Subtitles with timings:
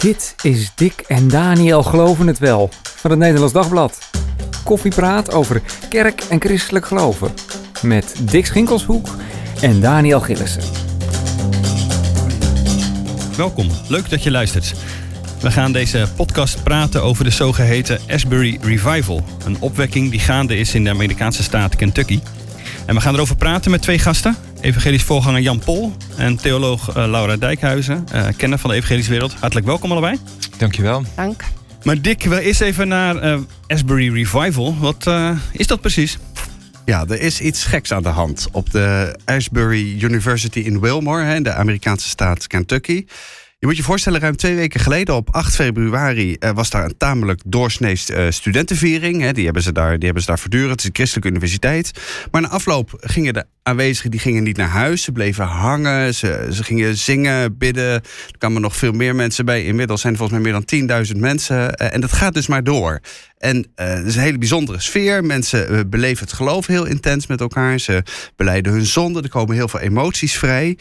[0.00, 3.98] Dit is Dick en Daniel Geloven het Wel van het Nederlands Dagblad.
[4.64, 7.30] Koffiepraat over kerk en christelijk geloven.
[7.82, 9.08] Met Dick Schinkelshoek
[9.60, 10.62] en Daniel Gillissen.
[13.36, 14.74] Welkom, leuk dat je luistert.
[15.40, 19.24] We gaan deze podcast praten over de zogeheten Asbury Revival.
[19.44, 22.20] Een opwekking die gaande is in de Amerikaanse staat Kentucky.
[22.86, 24.36] En we gaan erover praten met twee gasten.
[24.60, 29.34] Evangelisch voorganger Jan Pol en theoloog uh, Laura Dijkhuizen, uh, kenner van de evangelische wereld.
[29.34, 30.18] Hartelijk welkom allebei.
[30.58, 31.02] Dankjewel.
[31.16, 31.44] Dank.
[31.82, 34.76] Maar Dick, we eerst even naar uh, Asbury Revival.
[34.78, 35.10] Wat
[35.52, 36.18] is dat precies?
[36.84, 41.42] Ja, er is iets geks aan de hand op de Asbury University in Wilmore, in
[41.42, 43.04] de Amerikaanse staat Kentucky.
[43.60, 46.96] Je moet je voorstellen, ruim twee weken geleden, op 8 februari, uh, was daar een
[46.96, 49.30] tamelijk doorsneest uh, studentenviering.
[49.30, 50.70] Die, hebben ze daar, die hebben ze daar voortdurend.
[50.70, 51.90] Het is een christelijke universiteit.
[52.30, 55.02] Maar na afloop gingen de aanwezigen die gingen niet naar huis.
[55.02, 57.92] Ze bleven hangen, ze, ze gingen zingen, bidden.
[57.92, 59.64] Er kwamen nog veel meer mensen bij.
[59.64, 61.56] Inmiddels zijn er volgens mij meer dan 10.000 mensen.
[61.56, 63.00] Uh, en dat gaat dus maar door.
[63.38, 65.24] En het is een hele bijzondere sfeer.
[65.24, 67.78] Mensen beleven het geloof heel intens met elkaar.
[67.78, 68.02] Ze
[68.36, 69.22] beleiden hun zonde.
[69.22, 70.76] Er komen heel veel emoties vrij.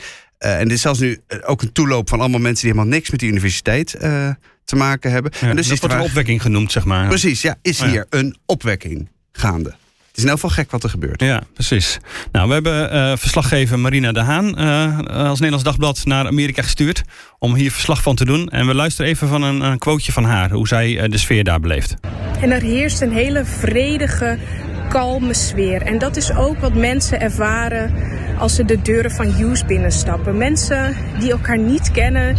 [0.46, 3.10] Uh, en dit is zelfs nu ook een toeloop van allemaal mensen die helemaal niks
[3.10, 4.30] met die universiteit uh,
[4.66, 5.32] te maken hebben.
[5.40, 7.08] Ja, en dus dat wordt een opwekking genoemd, zeg maar.
[7.08, 9.70] Precies, ja, is hier een opwekking gaande.
[10.08, 11.22] Het is in elk geval gek wat er gebeurt.
[11.22, 11.98] Ja, precies.
[12.32, 14.56] Nou, we hebben uh, verslaggever Marina de Haan
[15.08, 17.02] als Nederlands Dagblad naar Amerika gestuurd
[17.40, 18.50] om hier verslag van te doen.
[18.50, 21.60] En we luisteren even van een, een quoteje van haar, hoe zij de sfeer daar
[21.60, 21.96] beleeft.
[22.42, 24.38] En er heerst een hele vredige,
[24.90, 25.82] kalme sfeer.
[25.82, 27.94] En dat is ook wat mensen ervaren
[28.40, 30.38] als ze de deuren van Hughes binnenstappen.
[30.38, 32.36] Mensen die elkaar niet kennen,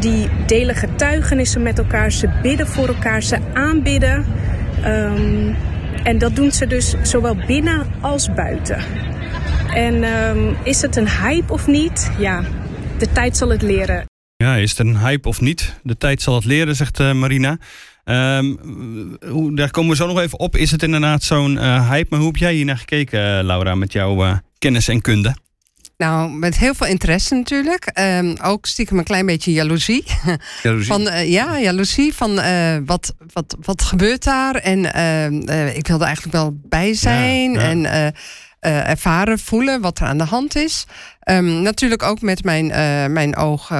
[0.00, 4.26] die delen getuigenissen met elkaar, ze bidden voor elkaar, ze aanbidden.
[4.84, 5.56] Um,
[6.02, 8.78] en dat doen ze dus zowel binnen als buiten.
[9.74, 12.10] En um, is het een hype of niet?
[12.18, 12.44] Ja,
[12.98, 14.04] de tijd zal het leren.
[14.36, 15.74] Ja, is het een hype of niet?
[15.82, 17.58] De tijd zal het leren, zegt uh, Marina.
[18.10, 18.58] Um,
[19.28, 20.56] hoe, daar komen we zo nog even op.
[20.56, 22.06] Is het inderdaad zo'n uh, hype?
[22.10, 25.36] Maar hoe heb jij hier naar gekeken, Laura, met jouw uh, kennis en kunde?
[25.96, 27.98] Nou, met heel veel interesse natuurlijk.
[27.98, 30.04] Um, ook stiekem een klein beetje jaloezie.
[30.62, 30.92] Jaloezie?
[30.92, 34.54] Van, uh, ja, jaloezie van uh, wat, wat, wat gebeurt daar?
[34.54, 34.78] En
[35.48, 37.68] uh, ik wilde eigenlijk wel bij zijn ja, ja.
[37.68, 38.14] en
[38.60, 40.86] ervaren, voelen wat er aan de hand is.
[41.30, 42.66] Um, natuurlijk ook met mijn,
[43.12, 43.72] mijn oog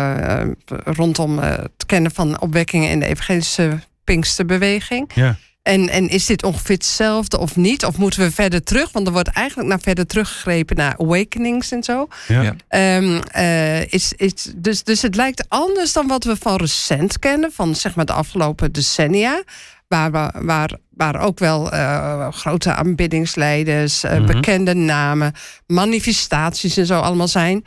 [0.85, 5.11] rondom het kennen van opwekkingen in de evangelische Pinksterbeweging.
[5.15, 5.37] Ja.
[5.63, 7.85] En, en is dit ongeveer hetzelfde of niet?
[7.85, 8.93] Of moeten we verder terug?
[8.93, 12.09] Want er wordt eigenlijk naar verder teruggegrepen naar awakenings en zo.
[12.29, 12.55] Ja.
[12.97, 17.53] Um, uh, is, is, dus, dus het lijkt anders dan wat we van recent kennen,
[17.53, 19.43] van zeg maar de afgelopen decennia.
[19.89, 20.11] Waar,
[20.45, 24.27] waar, waar ook wel uh, grote aanbiddingsleiders, uh, mm-hmm.
[24.27, 25.33] bekende namen,
[25.67, 27.65] manifestaties en zo allemaal zijn.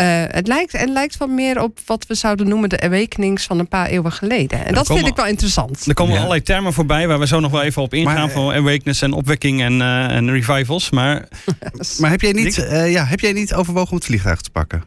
[0.00, 3.58] Uh, het, lijkt, het lijkt wat meer op wat we zouden noemen de awakenings van
[3.58, 4.66] een paar eeuwen geleden.
[4.66, 5.86] En dat vind ik wel interessant.
[5.86, 6.18] Er komen ja.
[6.18, 8.14] allerlei termen voorbij waar we zo nog wel even op ingaan.
[8.14, 10.90] Maar, van awakeness en opwekking en, uh, en revivals.
[10.90, 11.28] Maar,
[12.00, 14.84] maar heb, jij niet, uh, ja, heb jij niet overwogen om het vliegtuig te pakken?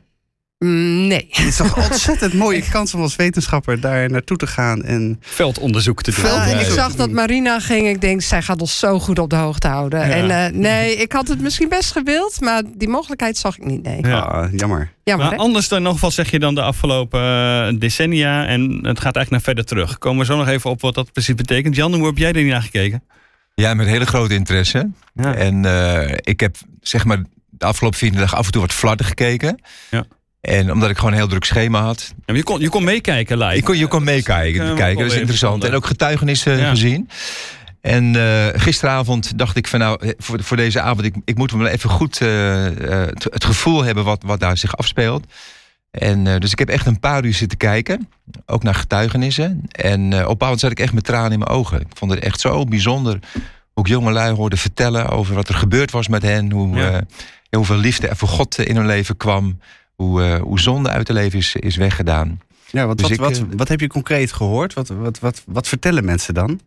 [0.64, 1.28] Nee.
[1.30, 5.18] Het is toch een ontzettend mooie kans om als wetenschapper daar naartoe te gaan en
[5.22, 6.26] veldonderzoek te doen.
[6.26, 7.88] Ja, en ik zag dat Marina ging.
[7.88, 10.00] Ik denk, zij gaat ons zo goed op de hoogte houden.
[10.00, 10.14] Ja.
[10.14, 13.84] En uh, nee, ik had het misschien best gewild, maar die mogelijkheid zag ik niet.
[13.84, 14.02] Nee.
[14.02, 14.92] Ja, ah, jammer.
[15.04, 19.00] jammer maar anders dan nog wat zeg je dan de afgelopen uh, decennia en het
[19.00, 19.98] gaat eigenlijk naar verder terug.
[19.98, 21.76] Komen we zo nog even op wat dat precies betekent.
[21.76, 23.04] Jan, hoe heb jij er niet naar gekeken?
[23.56, 24.92] Ja, met hele grote interesse.
[25.14, 25.36] Ja.
[25.36, 29.06] En uh, ik heb zeg maar de afgelopen vier dagen af en toe wat flarden
[29.06, 29.62] gekeken.
[29.90, 30.06] Ja.
[30.50, 32.14] En omdat ik gewoon een heel druk schema had.
[32.26, 33.56] Ja, je, kon, je kon meekijken live.
[33.56, 34.66] Je kon, je kon meekijken.
[34.66, 35.64] Uh, kijken, dat is interessant.
[35.64, 36.70] En ook getuigenissen ja.
[36.70, 37.10] gezien.
[37.82, 41.68] En uh, gisteravond dacht ik van nou, voor, voor deze avond, ik, ik moet wel
[41.68, 45.26] even goed uh, het, het, gevoel hebben wat, wat daar zich afspeelt.
[45.92, 48.10] En dus ik heb echt een paar uur zitten kijken.
[48.46, 49.62] Ook naar getuigenissen.
[49.72, 51.80] En op avond zat ik echt met tranen in mijn ogen.
[51.80, 53.20] Ik vond het echt zo bijzonder
[53.74, 56.52] hoe ik jongelui hoorde vertellen over wat er gebeurd was met hen.
[56.52, 57.04] Hoe, ja.
[57.52, 59.58] hoeveel liefde er voor God in hun leven kwam
[60.04, 62.40] hoe, uh, hoe zonde uit de leven is, is weggedaan.
[62.72, 64.74] Ja, wat, dus wat, ik, wat, wat, heb je concreet gehoord?
[64.74, 66.60] Wat, wat, wat, wat vertellen mensen dan?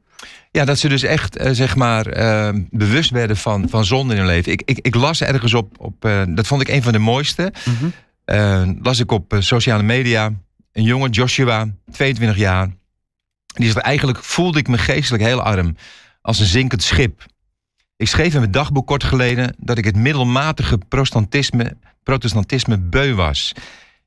[0.50, 4.18] Ja, dat ze dus echt uh, zeg maar uh, bewust werden van, van zonde in
[4.18, 4.52] hun leven.
[4.52, 7.52] Ik, ik, ik las ergens op, op dat vond ik een van de mooiste.
[7.64, 8.78] Mm-hmm.
[8.82, 10.32] las ik op sociale media.
[10.72, 12.70] Een jongen, Joshua, 22 jaar.
[13.46, 15.76] Die zei eigenlijk voelde ik me geestelijk heel arm.
[16.22, 17.24] Als een zinkend schip.
[17.96, 21.76] Ik schreef in mijn dagboek kort geleden dat ik het middelmatige protestantisme,
[22.10, 23.52] protestantisme beu was.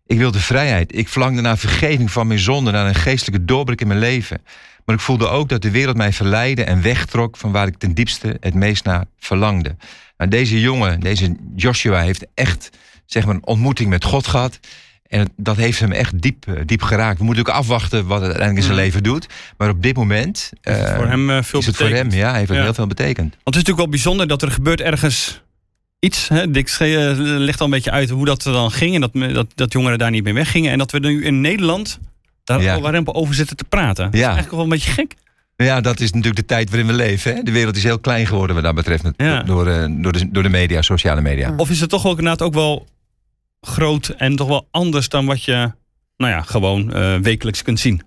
[0.06, 0.96] Ik wilde vrijheid.
[0.98, 4.42] Ik verlangde naar vergeving van mijn zonde, naar een geestelijke doorbreek in mijn leven.
[4.86, 7.94] Maar ik voelde ook dat de wereld mij verleidde en wegtrok van waar ik ten
[7.94, 9.76] diepste het meest naar verlangde.
[10.18, 12.70] Nou, deze jongen, deze Joshua, heeft echt
[13.06, 14.60] zeg maar, een ontmoeting met God gehad.
[15.08, 17.18] En dat heeft hem echt diep, eh, diep geraakt.
[17.20, 18.86] We moeten ook afwachten wat het uiteindelijk in zijn Mhm.
[18.86, 19.28] leven doet.
[19.58, 22.48] Maar op dit moment eh, voor hem eh, veel is het voor hem, ja, heeft
[22.50, 22.64] het Ja.
[22.64, 23.18] heel veel betekend.
[23.18, 25.42] Want het is natuurlijk wel bijzonder dat er gebeurt ergens
[26.00, 26.28] iets.
[26.28, 26.52] Hè?
[26.52, 28.96] Dick Schee, eh, legt al een beetje uit hoe dat er dan ging.
[28.96, 30.72] En dat, dat, dat jongeren daar niet mee weggingen.
[30.72, 32.00] En dat we nu in Nederland
[32.44, 32.76] daar Ja.
[32.76, 34.06] al over zitten te praten.
[34.06, 34.26] Dat is Ja.
[34.26, 35.16] eigenlijk wel een beetje gek.
[35.56, 37.36] Ja, dat is natuurlijk de tijd waarin we leven.
[37.36, 37.44] Hè?
[37.44, 39.04] De wereld is heel klein geworden wat dat betreft.
[39.18, 39.44] Ja.
[39.44, 41.54] Door, eh, door, de, door de media, sociale media.
[41.58, 42.88] Of is het toch ook inderdaad ook wel
[43.62, 45.72] groot en toch wel anders dan wat je
[46.18, 48.02] nou ja, gewoon eh, wekelijks kunt zien.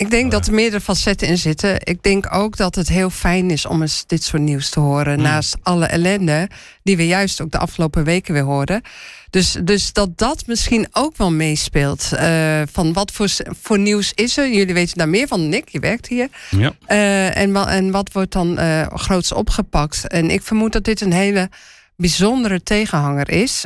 [0.00, 1.76] Ik denk dat er meerdere facetten in zitten.
[1.84, 5.14] Ik denk ook dat het heel fijn is om eens dit soort nieuws te horen.
[5.14, 5.22] Hmm.
[5.22, 6.48] Naast alle ellende
[6.82, 8.82] die we juist ook de afgelopen weken weer horen.
[9.30, 12.12] Dus, dus dat dat misschien ook wel meespeelt.
[12.12, 13.28] Eh, van wat voor,
[13.60, 14.52] voor nieuws is er?
[14.52, 15.48] Jullie weten daar meer van.
[15.48, 16.28] Nick, je werkt hier.
[16.50, 16.72] Ja.
[16.86, 20.06] Eh, en, en wat wordt dan eh groots opgepakt?
[20.06, 21.48] En ik vermoed dat dit een hele
[21.96, 23.64] bijzondere tegenhanger is.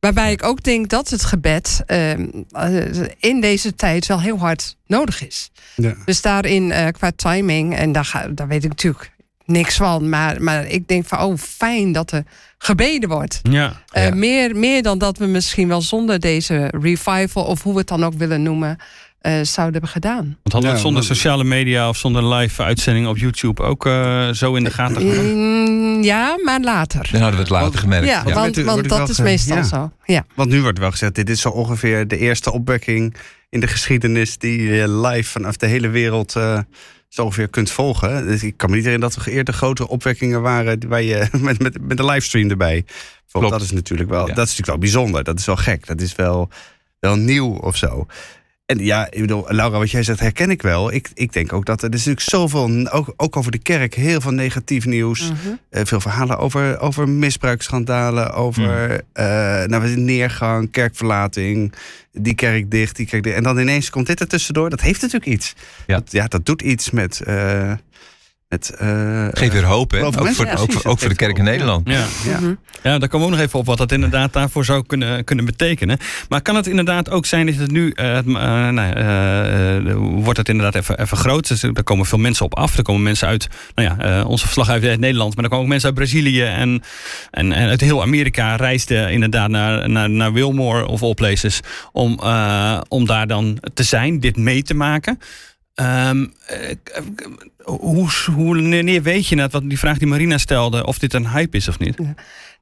[0.00, 4.76] Waarbij ik ook denk dat het gebed eh, eh, in deze tijd wel heel hard
[4.86, 5.50] nodig is.
[5.74, 5.94] Ja.
[6.04, 9.10] Dus daarin eh, qua timing, en daar, ga, daar weet ik natuurlijk
[9.44, 10.08] niks van.
[10.08, 12.24] Maar, maar ik denk van, oh fijn dat er
[12.58, 13.40] gebeden wordt.
[13.42, 13.82] Ja.
[13.90, 14.14] Eh, Ja.
[14.14, 17.44] meer, meer dan dat we misschien wel zonder deze revival...
[17.44, 18.78] of hoe we het dan ook willen noemen,
[19.18, 20.24] eh, zouden hebben gedaan.
[20.24, 24.28] Want hadden we het zonder sociale media of zonder live uitzendingen op YouTube ook eh,
[24.30, 25.16] zo in de gaten gehad?
[26.02, 27.08] Ja, maar later.
[27.12, 28.06] Dan hadden we het later gemerkt.
[28.06, 29.62] Ja, want, want dat is meestal ja.
[29.62, 29.90] zo.
[30.04, 30.24] Ja.
[30.34, 33.14] Want nu wordt wel gezegd, dit is zo ongeveer de eerste opwekking
[33.50, 36.58] in de geschiedenis die je live vanaf de hele wereld eh,
[37.08, 38.26] zo ongeveer kunt volgen.
[38.26, 41.28] Dus ik kan me niet herinneren dat er eerder grote opwekkingen waren die- waar je
[41.40, 42.84] met, met, met een livestream erbij.
[43.32, 44.34] Dat is natuurlijk wel, Ja.
[44.34, 45.24] dat is natuurlijk wel bijzonder.
[45.24, 45.86] Dat is wel gek.
[45.86, 46.48] Dat is wel,
[47.00, 48.06] wel nieuw of zo.
[48.68, 50.92] En ja, ik bedoel, Laura, wat jij zegt herken ik wel.
[50.92, 53.94] Ik, ik denk ook dat er, er is natuurlijk zoveel, ook, ook over de kerk,
[53.94, 55.20] heel veel negatief nieuws.
[55.20, 55.54] Mhm.
[55.70, 59.24] Eh, veel verhalen over, over misbruiksschandalen, over eh
[59.64, 61.72] nou, neergang, kerkverlating,
[62.12, 63.36] die kerk dicht, die kerk dicht.
[63.36, 64.70] En dan ineens komt dit er tussendoor.
[64.70, 65.54] Dat heeft natuurlijk iets.
[65.86, 65.94] Ja.
[65.94, 67.22] Dat, ja, dat doet iets met...
[68.48, 70.04] eh met eh, Geef weer hoop, hè?
[70.04, 71.44] Ook voor, ja, ook, precies, voor, ook dat voor de kerk in.
[71.44, 71.88] Nederland.
[71.88, 72.04] Ja.
[72.24, 72.40] ja.
[72.40, 72.54] Mhm.
[72.82, 75.44] Ja, daar komen we ook nog even op wat dat inderdaad daarvoor zou kunnen, kunnen
[75.44, 75.98] betekenen.
[76.28, 78.32] Maar kan het inderdaad ook zijn dat het nu, eh, het, eh,
[78.68, 81.48] nou, wordt het inderdaad even, even groot.
[81.48, 82.76] Dus er komen veel mensen op af.
[82.76, 85.70] Er komen mensen uit, nou ja, eh, onze verslaggever uit Nederland, maar er komen ook
[85.70, 86.82] mensen uit Brazilië en,
[87.30, 91.60] en, en uit heel Amerika reisden inderdaad naar, naar, naar Wilmore of all places
[91.92, 95.18] om, eh, om daar dan te zijn, dit mee te maken.
[95.78, 96.76] Ehm, eh,
[97.64, 101.56] hoe, hoe, weet je net, wat die vraag die Marina stelde, of dit een hype
[101.56, 101.98] is of niet?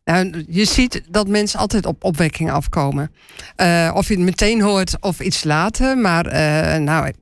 [0.05, 3.13] Nou, je ziet dat mensen altijd op opwekking afkomen.
[3.57, 5.99] Eh, of je het meteen hoort of iets later.
[5.99, 7.13] Maar eh, nou,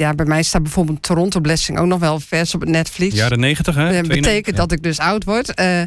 [0.00, 3.14] ja, bij mij staat bijvoorbeeld Toronto Blessing ook nog wel vers op het Netflix.
[3.14, 3.80] Jaren 90, hè?
[3.80, 5.54] Dat 92, betekent dat ik dus oud word.
[5.54, 5.80] Eh,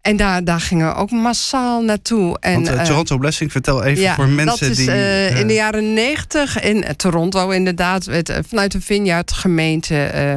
[0.00, 2.36] en daar, daar gingen we ook massaal naartoe.
[2.40, 4.90] En, Want eh, eh, Toronto Blessing, vertel even ja, voor mensen dat is die...
[4.90, 8.04] eh, in de jaren negentig in Toronto inderdaad.
[8.04, 10.36] werd, vanuit de Vineyard gemeente eh,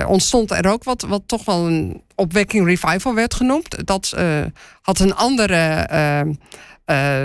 [0.00, 3.86] eh, ontstond er ook wat, wat toch wel een opwekking revival werd genoemd.
[3.86, 4.26] Dat eh,
[4.82, 5.86] had een andere,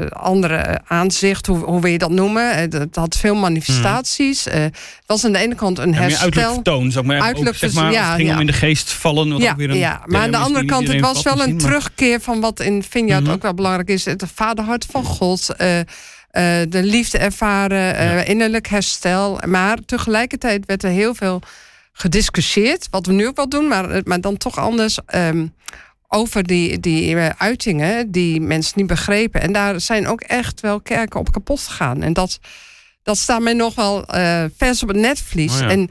[0.10, 2.52] andere aanzicht, hoe, hoe wil je dat noemen?
[2.52, 4.48] Eh, Het had veel manifestaties.
[4.48, 4.74] Eh, Het
[5.06, 6.22] was aan de ene kant een herstel.
[6.24, 8.40] uiterlijk vertoon, zou ik maar, Uiterlijk ook, zeg maar ja, het ging om ja.
[8.42, 9.30] in de geest vallen.
[9.32, 11.50] Wat Ja, ook weer een ja, maar aan de andere kant, het was wel een
[11.50, 13.32] maar- terugkeer van wat in Vineyard Mhm.
[13.32, 14.06] ook wel belangrijk is.
[14.06, 15.86] Het vaderhart van God, eh, eh,
[16.70, 19.40] de liefde ervaren, eh, innerlijk herstel.
[19.46, 21.42] Maar tegelijkertijd werd er heel veel
[21.94, 25.00] gediscussieerd, wat we nu ook wel doen, maar, eh, maar dan toch anders.
[25.06, 25.46] ehm,
[26.08, 29.42] over die, die eh, uitingen die mensen niet begrepen.
[29.42, 32.02] En daar zijn ook echt wel kerken op kapot gegaan.
[32.02, 32.40] En dat,
[33.04, 35.54] dat staat mij nog wel eh vers op het netvlies.
[35.54, 35.70] Oh ja.
[35.70, 35.90] En,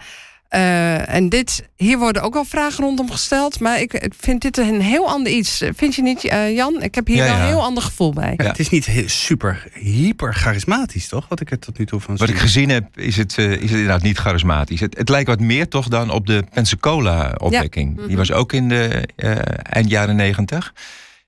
[0.57, 3.61] eh, en dit, hier worden ook wel vragen rondom gesteld.
[3.61, 5.63] Maar ik, vind dit een heel ander iets.
[5.75, 6.83] Vind je niet, eh, Jan?
[6.83, 7.41] Ik heb hier Ja, wel ja.
[7.41, 8.35] een heel ander gevoel bij.
[8.37, 11.29] ja, Het is niet heel, super, hyper charismatisch, toch?
[11.29, 13.61] Wat ik er tot nu toe van Wat ik gezien heb, is het, eh, is
[13.61, 14.81] het inderdaad niet charismatisch.
[14.81, 18.07] Het, het lijkt wat meer toch dan op de Pensacola-opwekking.
[18.07, 20.73] Die was ook in de eh, eind jaren negentig.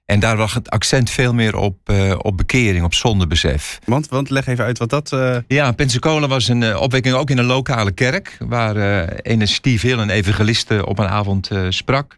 [0.09, 3.79] En daar lag het accent veel meer op, eh, op bekering, op zondebesef.
[3.85, 5.12] Want, want leg even uit wat dat...
[5.12, 8.37] eh, Ja, Pensacola was een eh, opwekking ook in een lokale kerk.
[8.38, 12.17] Waar eh ene Steve Hill, een evangeliste, op een avond eh, sprak.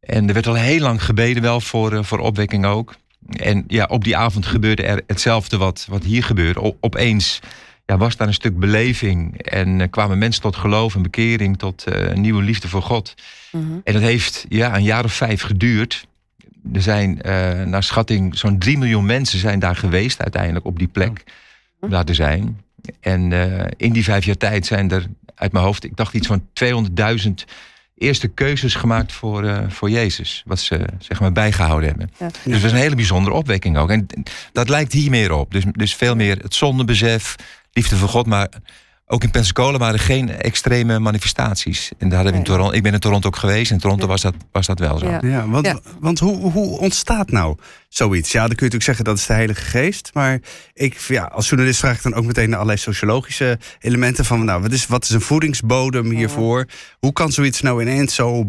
[0.00, 2.94] En er werd al heel lang gebeden wel voor, eh, voor opwekking ook.
[3.36, 6.60] En ja, op die avond gebeurde er hetzelfde wat, wat hier gebeurde.
[6.62, 7.38] O- opeens
[7.86, 9.42] ja, was daar een stuk beleving.
[9.42, 13.14] En eh, kwamen mensen tot geloof en bekering, tot eh, een nieuwe liefde voor God.
[13.52, 13.64] Mhm.
[13.84, 16.06] En dat heeft ja, een jaar of vijf geduurd.
[16.72, 20.88] Er zijn eh, naar schatting zo'n 3 miljoen mensen zijn daar geweest uiteindelijk op die
[20.88, 21.24] plek.
[21.80, 22.60] Om daar te zijn.
[23.00, 26.26] En eh, in die vijf jaar tijd zijn er uit mijn hoofd, ik dacht iets
[26.26, 27.30] van 200.000
[27.98, 30.42] eerste keuzes gemaakt voor, eh, voor Jezus.
[30.46, 32.10] Wat ze zeg maar bijgehouden hebben.
[32.18, 32.26] Ja.
[32.26, 33.90] Dus dat is een hele bijzondere opwekking ook.
[33.90, 34.06] En
[34.52, 35.52] dat lijkt hier meer op.
[35.52, 37.34] Dus, dus veel meer het zondebesef,
[37.72, 38.26] liefde voor God.
[38.26, 38.48] Maar
[39.10, 41.90] ook in Pensacola waren er geen extreme manifestaties.
[41.98, 42.56] En daar hebben we in Nee.
[42.56, 43.70] Toronto, ik ben in Toronto ook geweest.
[43.70, 44.08] In Toronto Ja.
[44.08, 45.06] was, dat, was dat wel zo.
[45.10, 45.18] Ja.
[45.22, 45.78] Ja, want, Ja.
[46.00, 47.56] want hoe, hoe ontstaat nou
[47.88, 48.32] zoiets?
[48.32, 50.10] Ja, dan kun je natuurlijk zeggen dat is de Heilige Geest.
[50.12, 50.38] Maar
[50.74, 54.24] ik, ja, als journalist vraag ik dan ook meteen naar allerlei sociologische elementen.
[54.24, 56.66] Van nou, wat is, wat is een voedingsbodem hiervoor?
[56.98, 58.42] Hoe kan zoiets nou ineens zo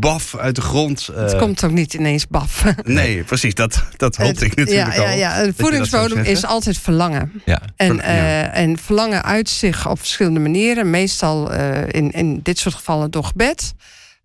[0.00, 1.08] baf uit de grond?
[1.08, 2.64] eh, Het komt ook niet ineens baf.
[2.84, 3.54] Nee, precies.
[3.54, 5.16] Dat, dat hoopte ik natuurlijk ja, ja, al.
[5.18, 5.42] ja.
[5.42, 7.42] Een voedingsbodem is altijd verlangen.
[7.44, 7.60] Ja.
[7.76, 8.02] En, ja.
[8.02, 10.90] eh, en verlangen uit zich op verschillende manieren.
[10.90, 13.72] Meestal eh, in, in dit soort gevallen door gebed.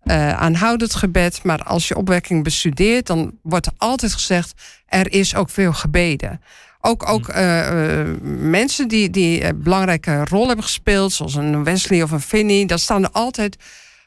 [0.06, 1.40] Eh, aanhoudend gebed.
[1.42, 4.52] Maar als je opwekking bestudeert, dan wordt er altijd gezegd:
[4.86, 6.40] er is ook veel gebeden.
[6.80, 8.06] Ook, ook eh, eh,
[8.40, 12.78] mensen die, die een belangrijke rol hebben gespeeld, zoals een Wesley of een Finney, daar
[12.78, 13.56] staan er altijd.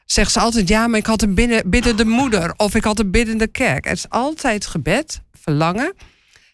[0.04, 3.10] Zeggen ze altijd, ja, maar ik had een bidden, biddende moeder of ik had een
[3.10, 3.84] biddende kerk.
[3.84, 5.94] Het is altijd gebed, verlangen.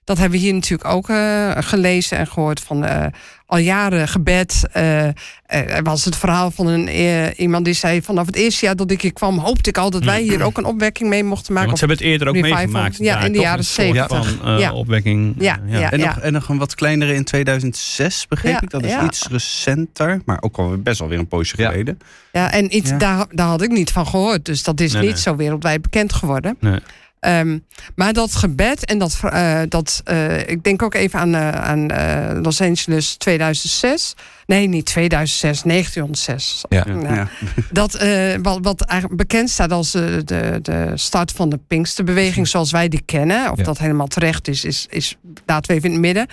[0.06, 3.06] Dat hebben we hier natuurlijk ook eh, gelezen en gehoord van eh,
[3.46, 4.62] al jaren gebed.
[4.72, 5.04] Eh,
[5.46, 6.88] er was het verhaal van een,
[7.36, 10.04] iemand die zei: Vanaf het eerste jaar dat ik hier kwam, hoopte ik al dat
[10.04, 11.66] wij hier ook een opwekking mee mochten Ja, maken.
[11.66, 12.56] want ze hebben het eerder ook Revival.
[12.58, 12.96] meegemaakt.
[12.96, 14.26] Ja, in de jaren Een soort 70.
[14.38, 14.72] van eh, Ja.
[14.72, 15.34] opwekking.
[15.38, 15.90] Ja, ja.
[15.92, 18.70] En, nog, en nog een wat kleinere in 2006, begreep Ja, ik.
[18.70, 19.04] Dat is ja.
[19.04, 21.70] iets recenter, maar ook al best wel weer een poosje Ja.
[21.70, 21.98] geleden.
[22.32, 22.98] Ja, en iets, Ja.
[22.98, 24.44] Daar, daar had ik niet van gehoord.
[24.44, 25.20] Dus dat is Nee, niet nee.
[25.20, 26.56] zo wereldwijd bekend geworden.
[26.60, 26.78] Nee.
[27.20, 27.58] Ehm,
[27.94, 31.90] maar dat gebed en dat, eh, dat eh, ik denk ook even aan, eh, aan
[31.90, 34.14] eh, Los Angeles 2006.
[34.46, 36.64] Nee, niet 2006, 1906.
[36.68, 36.84] Ja.
[36.88, 37.28] Nou, Ja.
[37.70, 42.48] Dat, eh, wat, wat eigenlijk bekend staat als de, de, de start van de Pinksterbeweging
[42.48, 43.50] zoals wij die kennen.
[43.50, 43.64] Of Ja.
[43.64, 46.26] dat helemaal terecht is, is, is laten we even in het midden.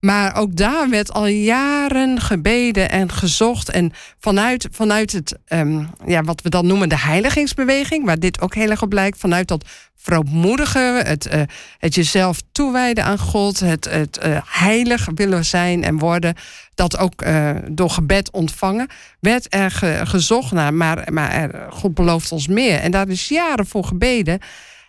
[0.00, 3.70] Maar ook daar werd al jaren gebeden en gezocht.
[3.70, 8.54] En vanuit, vanuit het, ehm, ja, wat we dan noemen de heiligingsbeweging, waar dit ook
[8.54, 9.64] heel erg op lijkt, vanuit dat
[9.96, 11.42] verootmoedigen, het, eh,
[11.78, 16.34] het jezelf toewijden aan God, het, het eh, heilig willen zijn en worden,
[16.74, 18.88] dat ook eh, door gebed ontvangen,
[19.20, 22.78] werd er ge- gezocht naar, maar, maar God belooft ons meer.
[22.78, 24.38] En daar is jaren voor gebeden.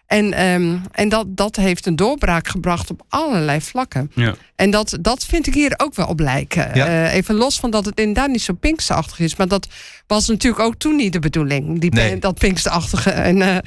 [0.10, 4.12] En, ehm, en dat, dat heeft een doorbraak gebracht op allerlei vlakken.
[4.16, 4.36] Ja.
[4.56, 6.70] En dat, dat vind ik hier ook wel op lijken.
[6.76, 6.86] Ja.
[6.86, 9.36] Eh, even los van dat het inderdaad niet zo pinksterachtig is.
[9.36, 9.68] Maar dat
[10.08, 11.80] was natuurlijk ook toen niet de bedoeling.
[11.80, 12.20] Die, Nee.
[12.20, 13.10] Dat pinksterachtige.
[13.12, 13.58] En eh,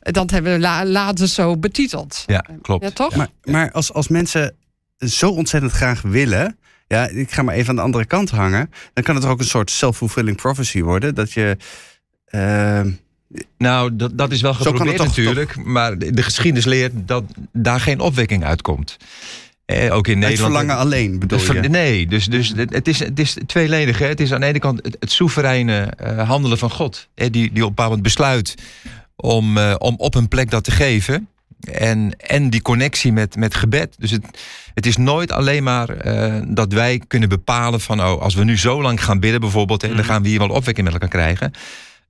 [0.00, 2.22] dat hebben we la- later zo betiteld.
[2.26, 2.84] Ja, klopt.
[2.84, 3.16] Ja, toch?
[3.16, 4.54] Maar, maar als, als mensen
[4.98, 6.58] zo ontzettend graag willen.
[6.86, 8.70] Ja, ik ga maar even aan de andere kant hangen.
[8.92, 11.14] Dan kan het ook een soort self-fulfilling prophecy worden.
[11.14, 11.56] Dat je.
[12.26, 12.90] ehm,
[13.58, 15.56] Nou, dat, dat is wel het geprobeerd toch- natuurlijk.
[15.64, 18.96] Maar de de geschiedenis leert dat daar geen opwekking uitkomt.
[19.64, 20.54] Eh, ook in het Nederland.
[20.54, 21.68] verlangen alleen bedoel je?
[21.68, 23.98] nee, dus, dus het, het is, het is tweeledig.
[23.98, 24.06] Hè.
[24.06, 27.08] Het is aan de ene kant het, het soevereine eh, handelen van God.
[27.14, 28.54] Hè, die, die op een bepaald moment besluit
[29.16, 31.28] om, eh, om op een plek dat te geven.
[31.72, 33.94] En, en die connectie met, met gebed.
[33.98, 34.24] Dus het,
[34.74, 38.00] het is nooit alleen maar eh, dat wij kunnen bepalen van...
[38.00, 39.82] Oh, als we nu zo lang gaan bidden bijvoorbeeld...
[39.82, 41.52] Hè, dan gaan we hier wel opwekking met elkaar krijgen.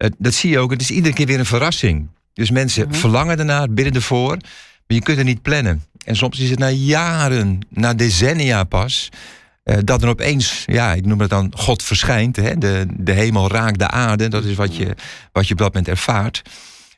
[0.01, 0.71] Eh, dat zie je ook.
[0.71, 2.09] Het is iedere keer weer een verrassing.
[2.35, 4.37] Dus mensen verlangen ernaar, bidden ervoor.
[4.87, 5.83] Maar je kunt het niet plannen.
[6.05, 9.09] En soms is het na jaren, na decennia pas...
[9.63, 12.37] eh, dat er opeens, ja, ik noem het dan, God verschijnt.
[12.37, 12.59] Hè?
[12.59, 14.29] De, de hemel raakt de aarde.
[14.29, 14.95] Dat is wat je,
[15.33, 16.43] wat je op dat moment ervaart.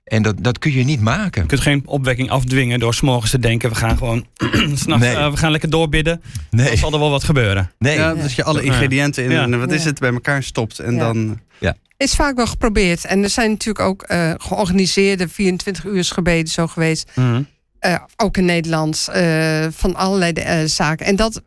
[0.05, 1.43] En dat, dat kun je niet maken.
[1.43, 3.69] Je kunt geen opwekking afdwingen door s'morgens te denken...
[3.69, 4.27] we gaan gewoon
[4.75, 5.15] s'nachts, Nee.
[5.17, 6.23] eh, we gaan lekker doorbidden.
[6.51, 7.71] Dan Nee, zal er wel wat gebeuren.
[7.79, 7.97] nee.
[7.97, 9.49] Ja, dat je alle ingrediënten in Ja.
[9.59, 9.89] wat is Ja.
[9.89, 10.79] het, bij elkaar stopt.
[10.79, 10.99] En Ja.
[10.99, 11.41] dan.
[12.03, 13.05] Is vaak wel geprobeerd.
[13.05, 17.11] En er zijn natuurlijk ook eh, georganiseerde 24 uur gebeden zo geweest.
[17.15, 17.43] Mhm.
[17.79, 19.09] Eh, ook in Nederland.
[19.13, 21.07] eh, van allerlei eh, zaken.
[21.07, 21.43] En dat,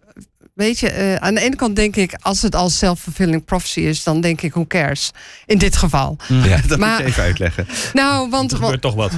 [0.54, 2.14] weet je, eh, aan de ene kant denk ik...
[2.22, 4.04] als het al self-fulfilling prophecy is...
[4.04, 5.12] dan denk ik, who cares?
[5.46, 6.18] In dit geval.
[6.28, 6.60] Ja.
[6.68, 7.68] Dat Maar- moet je even uitleggen.
[7.94, 8.52] Nou, want...
[8.52, 9.12] Er gebeurt toch wat.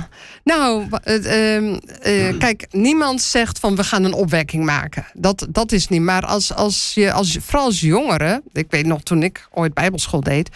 [0.44, 5.06] Nou, ehm, eh, kijk, niemand zegt van we gaan een opwekking maken.
[5.14, 6.02] Dat, dat is niet.
[6.02, 10.22] Maar als, als je, als, vooral als jongere, ik weet nog toen ik ooit bijbelschool
[10.22, 10.50] deed,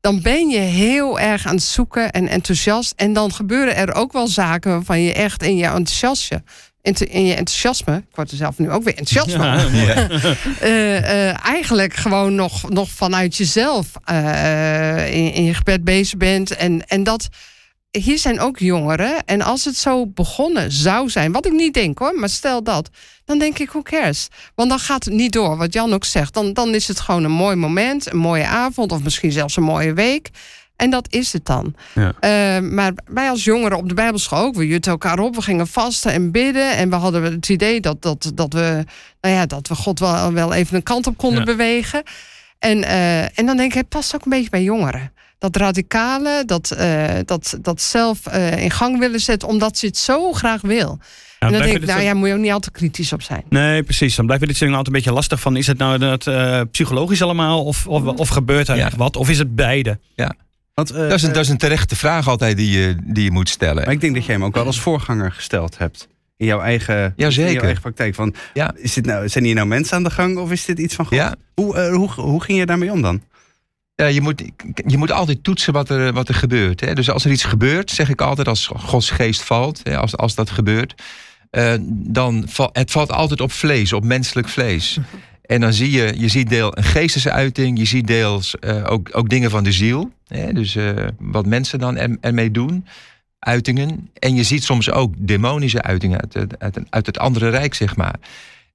[0.00, 2.92] dan ben je heel erg aan het zoeken en enthousiast.
[2.96, 6.42] En dan gebeuren er ook wel zaken waarvan je echt in je enthousiasme.
[6.82, 9.76] In, je enthousiasme, ik word er zelf nu ook weer enthousiast van.
[9.76, 10.08] Ja.
[10.60, 16.56] Eh, eh, eigenlijk gewoon nog, nog vanuit jezelf eh, in, in je gebed bezig bent.
[16.56, 17.28] En, en dat,
[17.90, 19.24] hier zijn ook jongeren.
[19.24, 22.88] En als het zo begonnen zou zijn, wat ik niet denk hoor, maar stel dat,
[23.24, 24.28] dan denk ik, who cares?
[24.54, 26.34] Want dan gaat het niet door, wat Jan ook zegt.
[26.34, 29.62] Dan, dan is het gewoon een mooi moment, een mooie avond of misschien zelfs een
[29.62, 30.30] mooie week.
[30.76, 31.74] En dat is het dan.
[31.94, 32.14] Ja.
[32.20, 35.66] Eh, maar wij als jongeren op de Bijbelschool ook, we jutten elkaar op, we gingen
[35.66, 36.76] vasten en bidden.
[36.76, 38.84] En we hadden het idee dat, dat, dat, we,
[39.20, 41.44] nou ja, dat we God wel, wel even een kant op konden Ja.
[41.44, 42.02] bewegen.
[42.58, 45.12] En, eh, en dan denk ik, het past ook een beetje bij jongeren.
[45.40, 49.96] Dat radicale, dat, eh, dat, dat zelf eh, in gang willen zetten, omdat ze het
[49.96, 50.98] zo graag wil.
[51.38, 53.22] en dan denk ik, nou zo- ja, moet je ook niet al te kritisch op
[53.22, 53.42] zijn.
[53.48, 54.14] Nee, precies.
[54.16, 55.56] Dan blijft dit ding altijd een beetje lastig van...
[55.56, 58.86] is het nou dat, eh, psychologisch allemaal of, of, of gebeurt er Ja.
[58.86, 59.16] echt wat?
[59.16, 59.98] Of is het beide?
[60.74, 63.30] Want, eh, Dat is, een, dat is een terechte vraag altijd die je, die je
[63.30, 63.84] moet stellen.
[63.84, 66.08] Maar ik denk dat jij hem ook wel als voorganger gesteld hebt.
[66.36, 68.14] In jouw eigen, in jouw eigen praktijk.
[68.14, 68.72] Van, Ja.
[68.76, 71.04] is dit nou, zijn hier nou mensen aan de gang of is dit iets van
[71.06, 71.14] God?
[71.14, 71.34] Ja.
[71.54, 73.22] Hoe, hoe, hoe ging je daarmee om dan?
[74.00, 74.42] Ja, je, moet,
[74.86, 76.80] je moet altijd toetsen wat er, wat er gebeurt.
[76.80, 76.94] Hè.
[76.94, 80.34] Dus als er iets gebeurt, zeg ik altijd, als Gods geest valt, hè, als, als
[80.34, 81.02] dat gebeurt,
[81.50, 84.98] eh, dan valt het valt altijd op vlees, op menselijk vlees.
[85.42, 89.28] En dan zie je, je ziet deel een geestesuiting, je ziet deels eh, ook, ook
[89.28, 90.12] dingen van de ziel.
[90.26, 92.86] Hè, dus eh, wat mensen dan er, ermee doen,
[93.38, 94.10] uitingen.
[94.14, 98.14] En je ziet soms ook demonische uitingen uit, uit, uit het andere rijk, zeg maar.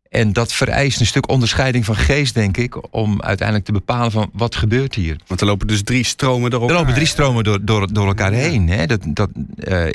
[0.10, 4.30] En dat vereist een stuk onderscheiding van geest, denk ik, om uiteindelijk te bepalen van
[4.34, 5.20] wat gebeurt hier.
[5.28, 6.70] Want er lopen dus drie stromen erop.
[6.70, 8.38] Er lopen drie stromen door, door, door elkaar Ja.
[8.38, 8.70] heen.
[8.70, 8.86] Hè?
[8.86, 9.88] Dat, dat, eh,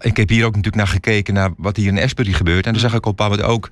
[0.00, 2.66] ik heb hier ook natuurlijk naar gekeken naar wat hier in Esbury gebeurt.
[2.66, 3.68] En dan zag ik op een bepaald moment ook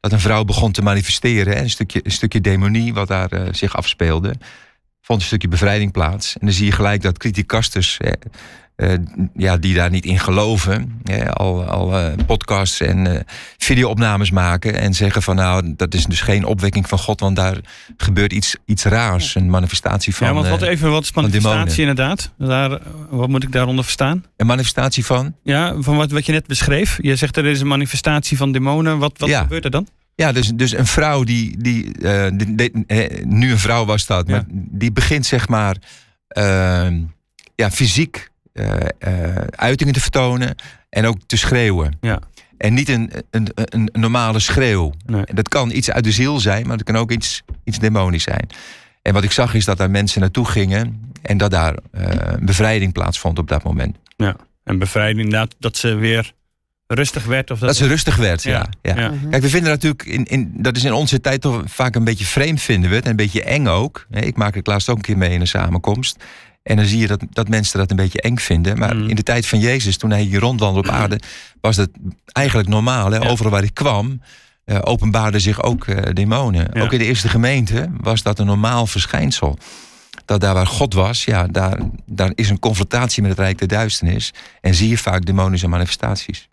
[0.00, 1.54] dat een vrouw begon te manifesteren.
[1.54, 1.60] Hè?
[1.60, 4.34] Een, stukje, een stukje demonie wat daar eh, zich afspeelde.
[5.02, 6.34] Vond een stukje bevrijding plaats.
[6.38, 7.98] En dan zie je gelijk dat criticasters,
[8.76, 8.92] eh,
[9.36, 13.20] ja, die daar niet in geloven, hè, al, al eh, podcasts en eh,
[13.58, 14.78] videoopnames maken.
[14.78, 17.56] En zeggen van nou, dat is dus geen opwekking van God, want daar
[17.96, 19.34] gebeurt iets, iets raars.
[19.34, 20.26] Een manifestatie van.
[20.26, 22.32] ja, want wat even, wat is manifestatie inderdaad?
[22.38, 22.78] Daar,
[23.10, 24.24] wat moet ik daaronder verstaan?
[24.36, 25.34] Een manifestatie van?
[25.42, 26.98] Ja, van wat, wat je net beschreef.
[27.02, 28.98] Je zegt er is een manifestatie van demonen.
[28.98, 29.40] Wat, wat Ja.
[29.42, 29.86] gebeurt er dan?
[30.14, 31.90] Ja, dus, dus een vrouw die, die,
[33.24, 34.32] nu een vrouw was dat, Ja.
[34.32, 35.76] maar die begint zeg maar
[37.54, 38.30] ja, fysiek
[39.50, 40.54] uitingen te vertonen
[40.90, 41.96] en ook te schreeuwen.
[42.00, 42.18] Ja.
[42.58, 44.92] En niet een, een, een, een normale schreeuw.
[45.06, 45.24] Nee.
[45.34, 48.46] Dat kan iets uit de ziel zijn, maar dat kan ook iets, iets demonisch zijn.
[49.02, 52.46] En wat ik zag is dat daar mensen naartoe gingen en dat daar eh, een
[52.46, 53.96] bevrijding plaatsvond op dat moment.
[54.64, 56.32] En bevrijding inderdaad, dat ze weer
[56.86, 57.50] rustig werd.
[57.50, 58.66] Of dat, Dat ze rustig werd, ja.
[58.82, 58.96] ja.
[58.96, 59.10] ja.
[59.10, 59.28] Mhm.
[59.30, 62.24] Kijk, we vinden natuurlijk, in, in, dat is in onze tijd toch vaak een beetje
[62.24, 63.04] vreemd vinden we het.
[63.04, 64.06] En een beetje eng ook.
[64.10, 66.24] Hè, Ik maak het laatst ook een keer mee in een samenkomst.
[66.62, 68.78] En dan zie je dat, dat mensen dat een beetje eng vinden.
[68.78, 69.08] Maar Mhm.
[69.08, 71.20] in de tijd van Jezus, toen hij hier rondwandelde op aarde,
[71.60, 71.88] was dat
[72.32, 73.10] eigenlijk normaal.
[73.10, 73.18] Hè?
[73.18, 73.28] Ja.
[73.28, 74.22] Overal waar hij kwam,
[74.64, 76.70] eh, openbaarden zich ook eh, demonen.
[76.72, 76.82] Ja.
[76.82, 79.58] Ook in de eerste gemeente was dat een normaal verschijnsel.
[80.24, 83.68] Dat daar waar God was, ja, daar, daar is een confrontatie met het Rijk der
[83.68, 84.32] Duisternis.
[84.60, 86.48] En zie je vaak demonische manifestaties.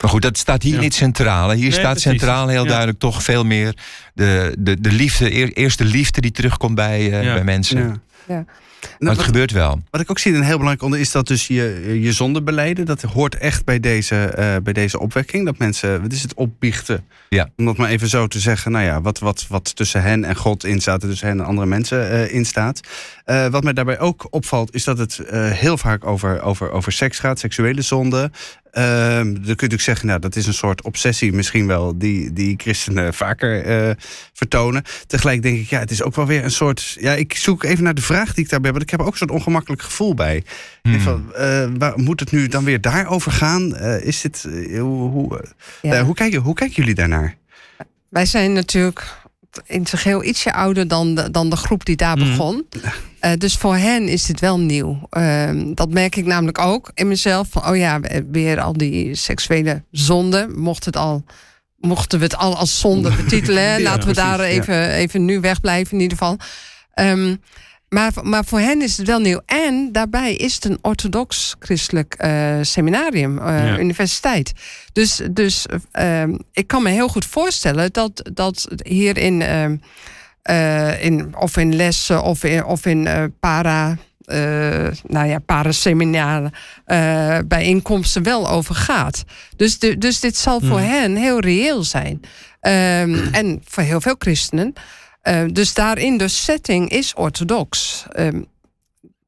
[0.00, 0.80] Maar goed, dat staat hier Ja.
[0.80, 1.48] niet centraal.
[1.48, 1.54] hè.
[1.54, 2.02] Hier Nee, staat precies.
[2.10, 2.68] centraal heel Ja.
[2.68, 3.74] duidelijk toch veel meer
[4.14, 7.34] de, de, de liefde, eer- eerste liefde die terugkomt bij, eh, Ja.
[7.34, 8.02] bij mensen.
[8.28, 8.44] Ja.
[8.80, 9.80] Nou, Maar het gebeurt wel.
[9.90, 12.86] wat ik ook zie, een heel belangrijk onder, is dat dus je, je zonde beleiden.
[12.86, 15.44] Dat hoort echt bij deze, eh, bij deze opwekking.
[15.44, 17.04] Dat mensen, wat is het, opbiechten.
[17.28, 17.48] Ja.
[17.56, 18.72] Om dat maar even zo te zeggen.
[18.72, 21.66] Nou ja, wat, wat, wat tussen hen en God in staat, tussen hen en andere
[21.66, 22.80] mensen eh, in staat.
[23.24, 27.18] Eh, wat mij daarbij ook opvalt, is dat het heel vaak over, over, over seks
[27.18, 28.30] gaat, seksuele zonde.
[28.72, 32.32] Ehm, dan kun je natuurlijk zeggen, nou, dat is een soort obsessie misschien wel, die,
[32.32, 33.94] die christenen vaker eh,
[34.32, 34.82] vertonen.
[35.06, 36.96] Tegelijk denk ik, ja, het is ook wel weer een soort.
[37.00, 38.78] Ja, ik zoek even naar de vraag die ik daarbij heb.
[38.78, 40.44] Want ik heb er ook een soort ongemakkelijk gevoel bij.
[40.82, 41.00] Hmm.
[41.00, 43.76] van, eh, waar, moet het nu dan weer daarover gaan?
[43.76, 45.44] Eh, is dit, hoe, hoe,
[45.82, 46.04] Ja.
[46.04, 47.36] hoe, kijken, hoe kijken jullie daarnaar?
[48.08, 49.16] Wij zijn natuurlijk
[49.66, 52.28] in zijn geheel ietsje ouder dan de, dan de groep die daar Mhm.
[52.30, 52.66] begon.
[53.20, 55.06] Eh, dus voor hen is dit wel nieuw.
[55.10, 57.48] Ehm, dat merk ik namelijk ook in mezelf.
[57.50, 60.58] Van, oh ja, weer al die seksuele zonden.
[60.60, 61.24] Mocht het al,
[61.76, 63.62] mochten we het al als zonde betitelen.
[63.62, 64.44] Ja, Laten we precies, daar ja.
[64.44, 66.36] even, even nu wegblijven in ieder geval.
[66.94, 67.36] Ehm,
[67.88, 69.40] maar, maar voor hen is het wel nieuw.
[69.46, 73.78] En daarbij is het een orthodox-christelijk eh, seminarium, eh, Ja.
[73.78, 74.52] universiteit.
[74.92, 79.76] Dus, dus ehm, ik kan me heel goed voorstellen dat, dat hier in, ehm,
[80.42, 83.96] eh, in, of in lessen of in, of in para.
[85.06, 86.52] nou ja, paraseminare
[86.84, 89.24] eh bijeenkomsten wel over gaat.
[89.56, 90.88] Dus, de, dus dit zal voor Hmm.
[90.90, 92.20] hen heel reëel zijn.
[92.60, 94.72] Ehm, en voor heel veel christenen.
[95.28, 98.04] Eh, dus daarin de setting is orthodox.
[98.12, 98.42] Ehm,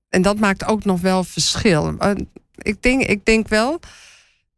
[0.08, 1.94] en dat maakt ook nog wel verschil.
[1.98, 2.10] Eh,
[2.56, 3.80] ik, denk, ik denk wel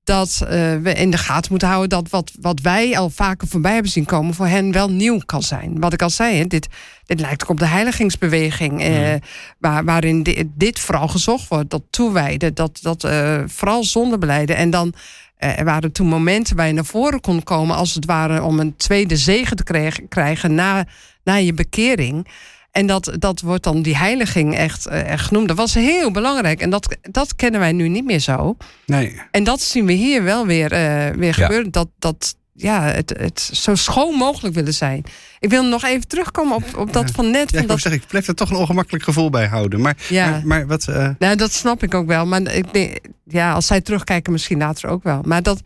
[0.04, 3.72] dat eh, we in de gaten moeten houden dat wat, wat wij al vaker voorbij
[3.72, 5.80] hebben zien komen, voor hen wel nieuw kan zijn.
[5.80, 6.68] Wat ik al zei, hè, dit,
[7.06, 9.14] dit lijkt ook op de heiligingsbeweging, eh,
[9.58, 14.56] waar, waarin di- dit vooral gezocht wordt, dat toewijden, dat, dat eh, vooral zondebeleiden.
[14.56, 14.94] En dan
[15.42, 18.76] er waren toen momenten waar je naar voren kon komen, als het ware om een
[18.76, 20.86] tweede zegen te krijgen, krijgen na,
[21.24, 22.26] na je bekering.
[22.70, 25.48] En dat, dat wordt dan die heiliging echt, eh, echt genoemd.
[25.48, 26.60] Dat was heel belangrijk.
[26.60, 28.56] En dat, dat kennen wij nu niet meer zo.
[28.86, 29.20] Nee.
[29.30, 31.70] En dat zien we hier wel weer, eh, weer gebeuren.
[31.70, 35.02] Dat, dat, ja, het, het zo schoon mogelijk willen zijn.
[35.38, 37.50] Ik wil nog even terugkomen op, op dat van net.
[37.50, 39.80] Ja, Van ik, dat, zeg, ik blijf er toch een ongemakkelijk gevoel bij houden.
[39.80, 40.30] Maar, Ja.
[40.30, 40.88] maar, maar wat...
[40.88, 42.26] eh, Nou, dat snap ik ook wel.
[42.26, 45.20] Maar ik denk, ja, als zij terugkijken, misschien later ook wel.
[45.24, 45.60] Maar dat,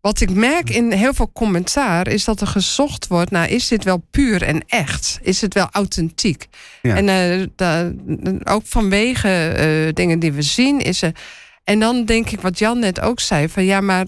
[0.00, 3.84] wat ik merk in heel veel commentaar is dat er gezocht wordt naar: is dit
[3.84, 5.18] wel puur en echt?
[5.22, 6.46] Is het wel authentiek?
[6.82, 6.96] Ja.
[6.96, 7.90] En eh, da-
[8.44, 11.12] ook vanwege eh, dingen die we zien, is er.
[11.64, 14.06] En dan denk ik wat Jan net ook zei: van ja, maar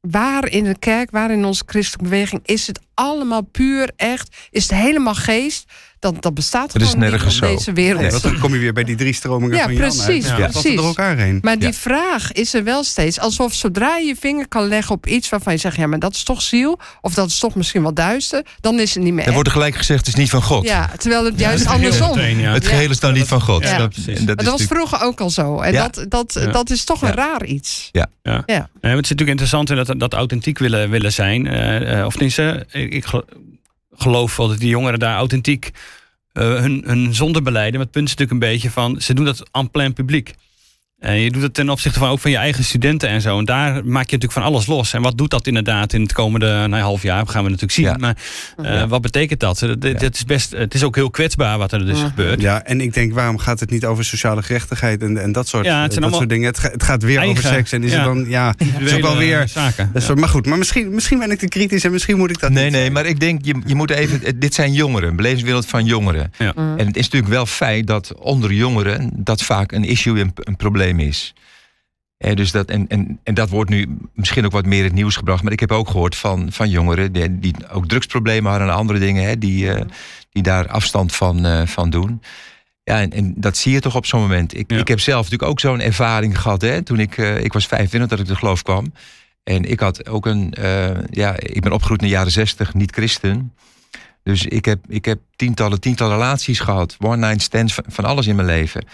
[0.00, 4.48] waar in de kerk, waar in onze christelijke beweging is het allemaal puur echt?
[4.50, 5.72] Is het helemaal geest?
[6.00, 7.46] Dat, dat bestaat Dat is gewoon niet nergens zo.
[7.46, 8.00] deze wereld.
[8.00, 8.10] Nee.
[8.10, 10.04] want dan kom je weer bij die drie stromingen Ja, van Jan uit.
[10.04, 10.54] precies, Ja, precies.
[10.54, 11.38] Dat er door elkaar heen.
[11.42, 11.74] Maar die Ja.
[11.74, 13.18] vraag is er wel steeds.
[13.20, 16.14] Alsof zodra je je vinger kan leggen op iets waarvan je zegt: ja, maar dat
[16.14, 16.78] is toch ziel.
[17.00, 18.42] Of dat is toch misschien wel duister.
[18.60, 19.26] Dan is het niet meer.
[19.26, 20.64] Er wordt er gelijk gezegd, het is niet van God.
[20.64, 22.08] Ja, terwijl het juist andersom.
[22.16, 22.52] meteen, ja.
[22.52, 22.68] Het Ja.
[22.68, 23.62] geheel is dan niet van God.
[23.62, 23.78] Ja.
[23.78, 24.06] Dat, Precies.
[24.18, 25.60] en Maar dat dat is was vroeger ook al zo.
[25.60, 25.88] En Ja.
[25.88, 26.52] dat, dat, Ja.
[26.52, 27.14] dat is toch een Ja.
[27.14, 27.88] raar iets.
[27.92, 31.46] Ja, maar het is natuurlijk interessant dat, dat authentiek willen, willen zijn.
[31.46, 33.06] Eh, eh, of tenminste, ik, ik
[33.98, 35.70] geloof wel dat die jongeren daar authentiek
[36.32, 37.74] eh, hun, hun zonde beleiden.
[37.74, 40.34] Maar het punt is natuurlijk een beetje van, ze doen dat en plein publiek.
[40.98, 43.38] En je doet het ten opzichte van ook van je eigen studenten en zo.
[43.38, 44.92] En daar maak je natuurlijk van alles los.
[44.92, 47.26] En wat doet dat inderdaad in het komende nou, half jaar?
[47.26, 47.84] gaan we natuurlijk zien.
[47.84, 47.96] Ja.
[47.96, 48.16] Maar
[48.56, 48.86] eh, Ja.
[48.88, 49.60] wat betekent dat?
[49.60, 52.40] Het, het- het is best, het is ook heel kwetsbaar wat er dus gebeurt.
[52.40, 55.64] Ja, en ik denk, waarom gaat het niet over sociale gerechtigheid en, en dat soort,
[55.64, 56.46] Ja, het zijn dat soort dingen?
[56.46, 57.96] Het, ga- het gaat weer eigen- over seks en is ja.
[57.96, 59.48] het dan, ja, dat is ook wel weer.
[59.48, 59.90] zaken.
[59.92, 62.40] dat is- Maar goed, maar misschien, misschien ben ik te kritisch en misschien moet ik
[62.40, 64.38] dat Nee, niet nee, maar ik denk, je, je moet even.
[64.40, 66.32] Dit zijn jongeren, een belevingswereld van jongeren.
[66.38, 66.52] Ja.
[66.56, 66.78] Mm.
[66.78, 70.56] En het is natuurlijk wel feit dat onder jongeren dat vaak een issue, een, een
[70.56, 71.34] probleem is.
[72.18, 74.94] Hè, dus dat, en, en, en dat wordt nu misschien ook wat meer in het
[74.94, 75.42] nieuws gebracht.
[75.42, 78.98] Maar ik heb ook gehoord van, van jongeren die, die ook drugsproblemen hadden en andere
[78.98, 79.84] dingen, hè, die, eh,
[80.30, 82.22] die daar afstand van, eh, van doen.
[82.84, 84.58] Ja, en, en dat zie je toch op zo'n moment.
[84.58, 84.78] Ik, Ja.
[84.78, 86.60] ik heb zelf natuurlijk ook zo'n ervaring gehad.
[86.60, 88.92] Hè, toen ik, eh, ik was 25 dat ik de geloof kwam.
[89.44, 90.54] En ik had ook een,
[91.10, 93.52] ja, ik ben opgegroeid in de jaren 60, niet christen.
[94.22, 96.96] Dus ik heb, ik heb tientallen, tientallen relaties gehad.
[96.98, 98.84] One night stands, van, van alles in mijn leven.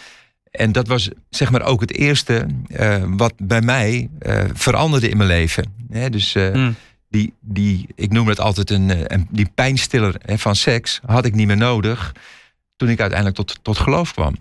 [0.54, 5.16] En dat was zeg maar ook het eerste eh, wat bij mij eh, veranderde in
[5.16, 5.74] mijn leven.
[6.10, 6.74] Dus eh, Mm.
[7.08, 11.46] die, die, ik noem het altijd een, een die pijnstiller van seks, had ik niet
[11.46, 12.12] meer nodig
[12.76, 14.36] toen ik uiteindelijk tot, tot geloof kwam.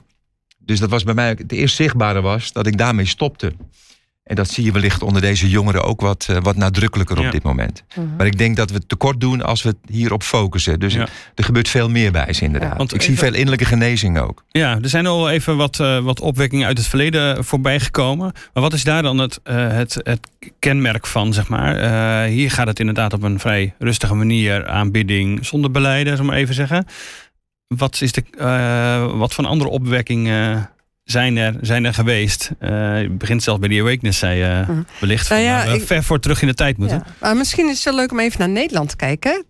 [0.57, 3.53] Dus dat was bij mij het eerst zichtbare was dat ik daarmee stopte.
[4.23, 7.31] En dat zie je wellicht onder deze jongeren ook wat, eh, wat nadrukkelijker op Ja.
[7.31, 7.83] dit moment.
[7.95, 8.07] Mhm.
[8.17, 10.79] Maar ik denk dat we het tekort doen als we het hierop focussen.
[10.79, 11.07] Dus Ja.
[11.35, 12.71] er gebeurt veel meer bij ze inderdaad.
[12.71, 12.77] Ja.
[12.77, 14.43] Want ik zie veel innerlijke genezing ook.
[14.49, 18.31] Ja, er zijn al even wat, eh, wat opwekkingen uit het verleden voorbij gekomen.
[18.53, 20.27] Maar wat is daar dan het, eh, het, het
[20.59, 21.75] kenmerk van, zeg maar?
[21.77, 26.31] Eh, hier gaat het inderdaad op een vrij rustige manier aanbidding zonder beleiden, zullen we
[26.31, 26.85] maar even zeggen.
[27.67, 30.69] Wat, is de, eh, wat voor andere opwekkingen
[31.03, 32.51] zijn er, zijn er geweest?
[32.59, 32.69] Eh,
[33.01, 34.81] je begint zelfs bij die awakeness, zei je Mhm.
[34.99, 35.29] wellicht.
[35.29, 36.97] Nou van, ik- ver voor terug in de tijd moeten.
[36.97, 37.13] Ja.
[37.19, 39.43] Maar misschien is het wel leuk om even naar Nederland te kijken.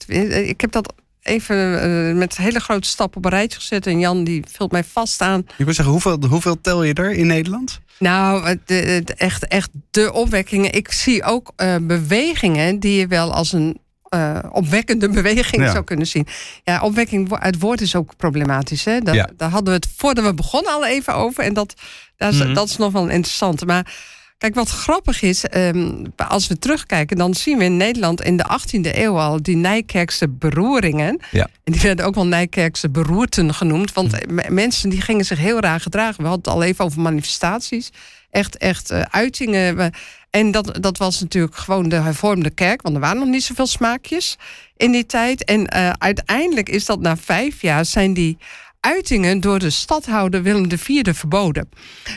[0.48, 3.88] Ik heb dat even eh, met hele grote stappen op een rijtje gezet.
[3.88, 5.40] En Jan die vult mij vast aan.
[5.58, 7.80] Ik wil zeggen, hoeveel, hoeveel tel je er in Nederland?
[8.00, 10.72] Nou, de, echt, echt de opwekkingen.
[10.74, 13.78] Ik zie ook eh, bewegingen die je wel als een
[14.14, 15.72] eh, opwekkende beweging Ja.
[15.72, 16.28] zou kunnen zien.
[16.64, 18.86] Ja, opwekking uit woord is ook problematisch.
[18.86, 19.00] Hè?
[19.00, 19.30] Daar, Ja.
[19.38, 21.44] daar hadden we het voordat we begonnen al even over.
[21.44, 21.74] En dat,
[22.18, 22.54] dat, is, Mhm.
[22.54, 23.66] dat is nog wel interessant.
[23.66, 23.94] Maar
[24.38, 28.44] kijk, wat grappig is, ehm, als we terugkijken, dan zien we in Nederland in de
[28.48, 31.20] 18e eeuw al die Nijkerkse beroeringen.
[31.32, 31.48] Ja.
[31.64, 33.94] En die werden ook wel Nijkerkse beroerten genoemd.
[33.94, 36.22] Want me- mensen die gingen zich heel raar gedragen.
[36.24, 37.92] We hadden het al even over manifestaties.
[38.34, 39.92] Echt, echt eh, uitingen.
[40.30, 42.82] En dat, dat was natuurlijk gewoon de hervormde kerk.
[42.82, 44.38] Want er waren nog niet zoveel smaakjes
[44.78, 45.44] in die tijd.
[45.44, 48.38] En eh, uiteindelijk is dat na vijf jaar zijn die
[48.86, 51.70] uitingen door de stadhouder Willem IV verboden.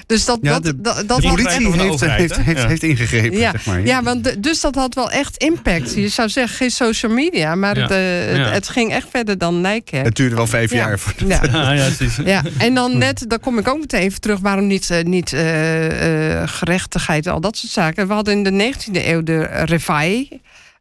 [0.06, 2.66] Dus dat, Ja, dat, de- dat, dat De politie heeft, overheid, heeft, heeft, Ja.
[2.68, 3.86] heeft ingegrepen, Ja, zeg maar.
[3.86, 5.94] ja, want de- dus dat had wel echt impact.
[5.94, 8.50] Je zou zeggen geen social media, maar het, eh, Ja.
[8.50, 10.04] het ging echt verder dan Nijkerk.
[10.04, 10.76] Het duurde wel vijf Ja.
[10.76, 10.98] jaar.
[10.98, 11.38] Voor Ja.
[11.40, 12.16] Ah, ja, precies.
[12.24, 15.32] Ja, en dan net, daar kom ik ook meteen even terug, waarom niet, eh, niet
[15.32, 18.06] eh, eh, gerechtigheid en al dat soort zaken.
[18.06, 20.28] We hadden in de 19e eeuw de Revaille.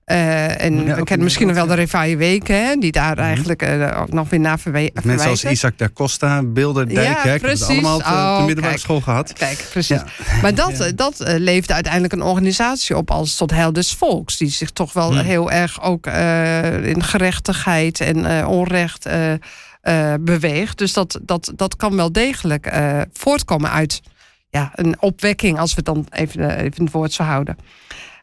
[0.05, 3.61] Eh, en Ja, we kennen misschien nog wel de Revaille weken, hè, die daar eigenlijk
[3.61, 5.51] eh, ook nog weer naar verwe- Mensen als verwijzen.
[5.51, 7.67] Isaac da Costa, Beelder, Dijk, Ja, hè, precies.
[7.67, 8.79] allemaal de, Oh, middelbare kijk.
[8.79, 9.33] school gehad.
[9.33, 9.97] Kijk, precies.
[9.97, 10.05] Ja.
[10.41, 14.37] Maar dat, eh, dat leefde uiteindelijk een organisatie op als tot heil des volks.
[14.37, 15.19] Die zich toch wel Hmm.
[15.25, 16.07] heel erg ook
[16.83, 19.07] in gerechtigheid en onrecht
[20.19, 20.77] beweegt.
[20.77, 22.71] Dus dat, dat, dat kan wel degelijk
[23.13, 24.01] voortkomen uit
[24.49, 27.57] ja, een opwekking, als we het dan even, even het woord zo houden.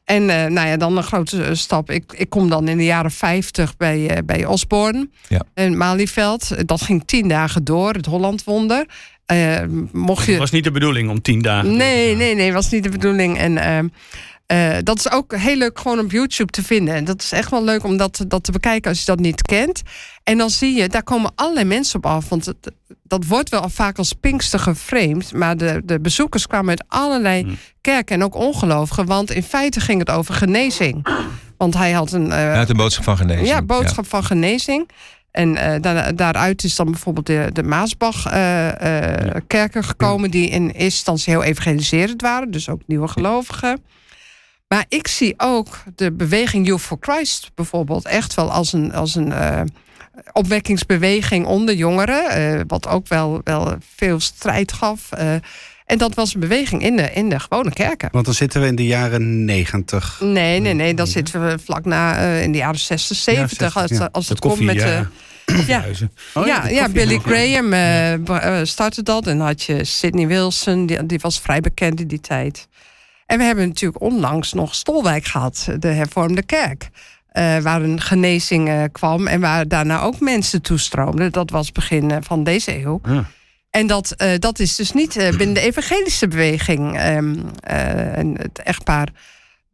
[0.04, 1.90] En eh, nou ja, dan een grote eh, stap.
[1.90, 5.42] Ik, ik kom dan in de jaren 50 bij, eh, bij Osborne Ja.
[5.54, 6.68] en Malieveld.
[6.68, 8.86] Dat ging tien dagen door, het Hollandwonder.
[9.26, 9.60] Eh
[9.92, 10.30] mocht je...
[10.30, 11.76] Het was niet de bedoeling om tien dagen.
[11.76, 13.38] Nee, nee, nee, was niet de bedoeling.
[13.38, 13.92] En
[14.52, 16.94] Eh, dat is ook heel leuk gewoon op YouTube te vinden.
[16.94, 19.42] En dat is echt wel leuk om dat, dat te bekijken als je dat niet
[19.42, 19.82] kent.
[20.24, 22.28] En dan zie je, daar komen allerlei mensen op af.
[22.28, 22.56] Want het,
[23.02, 25.32] dat wordt wel vaak als Pinkster geframed.
[25.34, 27.56] Maar de, de bezoekers kwamen uit allerlei Hmm.
[27.80, 29.06] kerken en ook ongelovigen.
[29.06, 31.06] Want in feite ging het over genezing.
[31.56, 33.48] Want hij had een, eh, Hij had een boodschap van genezing.
[33.48, 34.88] ja, boodschap van genezing.
[35.30, 40.30] En eh, daar- daaruit is dan bijvoorbeeld de, de Maasbach-kerken gekomen...
[40.30, 42.50] die in eerste instantie heel evangeliserend waren.
[42.50, 43.80] Dus ook nieuwe gelovigen.
[44.72, 48.06] Maar ik zie ook de beweging Youth for Christ bijvoorbeeld...
[48.06, 49.60] echt wel als een, als een eh,
[50.32, 52.28] opwekkingsbeweging onder jongeren.
[52.30, 55.12] eh, wat ook wel, wel veel strijd gaf.
[55.12, 55.34] eh.
[55.86, 58.08] en dat was een beweging in de, in de gewone kerken.
[58.12, 60.20] Want dan zitten we in de jaren negentig.
[60.20, 60.94] Nee, nee, nee.
[60.94, 63.58] Dan zitten we vlak na in de jaren 60, 70.
[63.72, 64.08] 60, als, ja.
[64.12, 64.76] als De het komt met...
[64.76, 65.08] ja.
[65.66, 65.84] ja.
[66.34, 69.26] Oh ja, de ja, koffie- Billy Graham startte dat.
[69.26, 72.68] En dan had je Sidney Wilson, die, die was vrij bekend in die tijd.
[73.32, 76.90] En we hebben natuurlijk onlangs nog Stolwijk gehad, de hervormde kerk.
[77.28, 81.32] eh, waar een genezing eh, kwam en waar daarna ook mensen toestroomden.
[81.32, 83.00] Dat was begin eh, van deze eeuw.
[83.04, 83.24] Ja.
[83.70, 86.98] En dat, dat is dus niet binnen de evangelische beweging.
[86.98, 89.08] En het echtpaar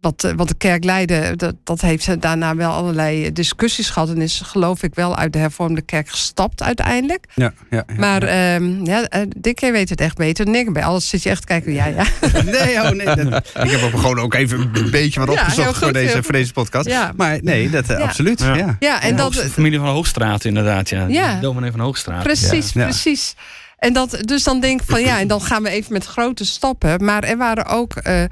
[0.00, 4.08] wat, eh, wat de kerk leidde, dat, dat heeft daarna wel allerlei discussies gehad.
[4.08, 7.24] En is geloof ik wel uit de hervormde kerk gestapt uiteindelijk.
[7.34, 7.94] Ja, ja, ja.
[7.96, 10.72] Maar ehm ja, eh, Dick, jij weet het echt beter ik.
[10.72, 11.72] Bij alles zit je echt te kijken.
[11.72, 12.04] Ja, ja.
[12.44, 13.06] Nee, oh nee.
[13.30, 16.22] dat- ik heb ook gewoon ook even een beetje wat Ja, opgezocht goed, voor, deze,
[16.22, 16.86] voor deze podcast.
[16.86, 17.12] Ja.
[17.16, 18.04] Maar nee, dat eh, Ja.
[18.04, 18.40] absoluut.
[18.40, 18.54] Ja.
[18.54, 18.76] Ja.
[18.78, 21.06] ja en De dat, Hoogst- familie van Hoogstraat inderdaad, ja.
[21.06, 21.40] Ja.
[21.40, 22.22] Dominee van Hoogstraat.
[22.22, 22.84] Precies, Ja.
[22.84, 23.34] precies.
[23.78, 26.44] En dat, dus dan denk ik van ja, en dan gaan we even met grote
[26.44, 27.04] stappen.
[27.04, 28.22] Maar er waren ook eh,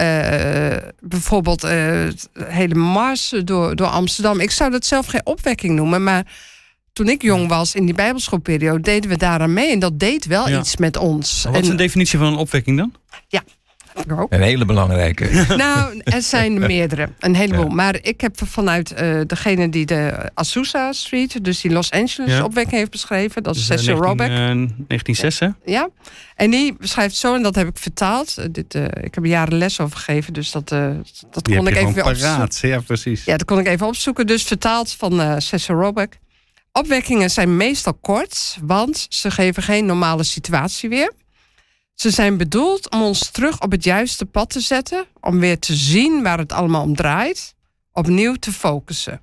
[0.00, 2.08] eh, bijvoorbeeld eh,
[2.44, 4.40] hele marsen door, door Amsterdam.
[4.40, 6.26] Ik zou dat zelf geen opwekking noemen, maar
[6.92, 9.70] toen ik jong was in die Bijbelschoolperiode, deden we daaraan mee.
[9.72, 10.58] En dat deed wel Ja.
[10.58, 11.42] iets met ons.
[11.44, 12.92] Wat is En- een definitie van een opwekking dan?
[13.28, 13.42] ik
[14.28, 15.28] Een hele belangrijke.
[15.56, 17.08] Nou, er zijn er meerdere.
[17.18, 17.68] Een heleboel.
[17.68, 17.74] Ja.
[17.74, 22.44] Maar ik heb vanuit eh, degene die de Azusa Street, dus die Los Angeles Ja.
[22.44, 23.42] opwekking heeft beschreven.
[23.42, 24.38] Dat is Dus, eh, Cecil 19, Robeck.
[24.38, 25.48] eh, 1906, hè?
[25.64, 25.88] Ja,
[26.36, 28.54] en die beschrijft zo, en dat heb ik vertaald.
[28.54, 30.88] Dit, eh, ik heb er jaren les over gegeven, dus dat, eh,
[31.30, 32.34] dat Die kon ik even weer gewoon opzoeken.
[32.36, 32.58] paraat.
[32.62, 33.24] Ja, precies.
[33.24, 34.26] Ja, dat kon ik even opzoeken.
[34.26, 36.18] Dus vertaald van eh Cecil Robeck.
[36.72, 41.12] Opwekkingen zijn meestal kort, want ze geven geen normale situatie weer.
[42.00, 45.74] Ze zijn bedoeld om ons terug op het juiste pad te zetten, om weer te
[45.74, 47.54] zien waar het allemaal om draait,
[47.92, 49.20] opnieuw te focussen.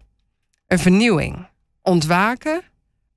[0.68, 1.48] Een vernieuwing,
[1.82, 2.62] ontwaken,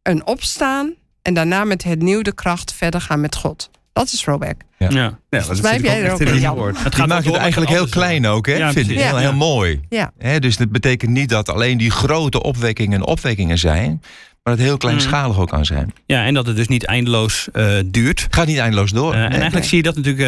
[0.03, 3.71] een opstaan en daarna met hernieuwde kracht verder gaan met God.
[3.93, 4.63] Dat is Robeck.
[4.79, 4.89] Ja.
[4.91, 6.79] Ja, dat zit heb ook jij er echt ook in het woord.
[6.79, 8.55] Gaat maakt het eigenlijk heel klein ook, hè?
[8.55, 8.99] Ja, vind ik.
[8.99, 9.81] Heel, heel mooi.
[9.89, 10.13] Ja.
[10.19, 14.03] Hè, dus dat betekent niet dat alleen die grote opwekkingen opwekkingen zijn.
[14.43, 15.93] Maar dat het heel kleinschalig ook kan zijn.
[16.07, 18.23] Ja, en dat het dus niet eindeloos eh, duurt.
[18.23, 19.13] Het gaat niet eindeloos door.
[19.15, 19.39] Eh, en Nee.
[19.39, 20.25] eigenlijk zie je dat natuurlijk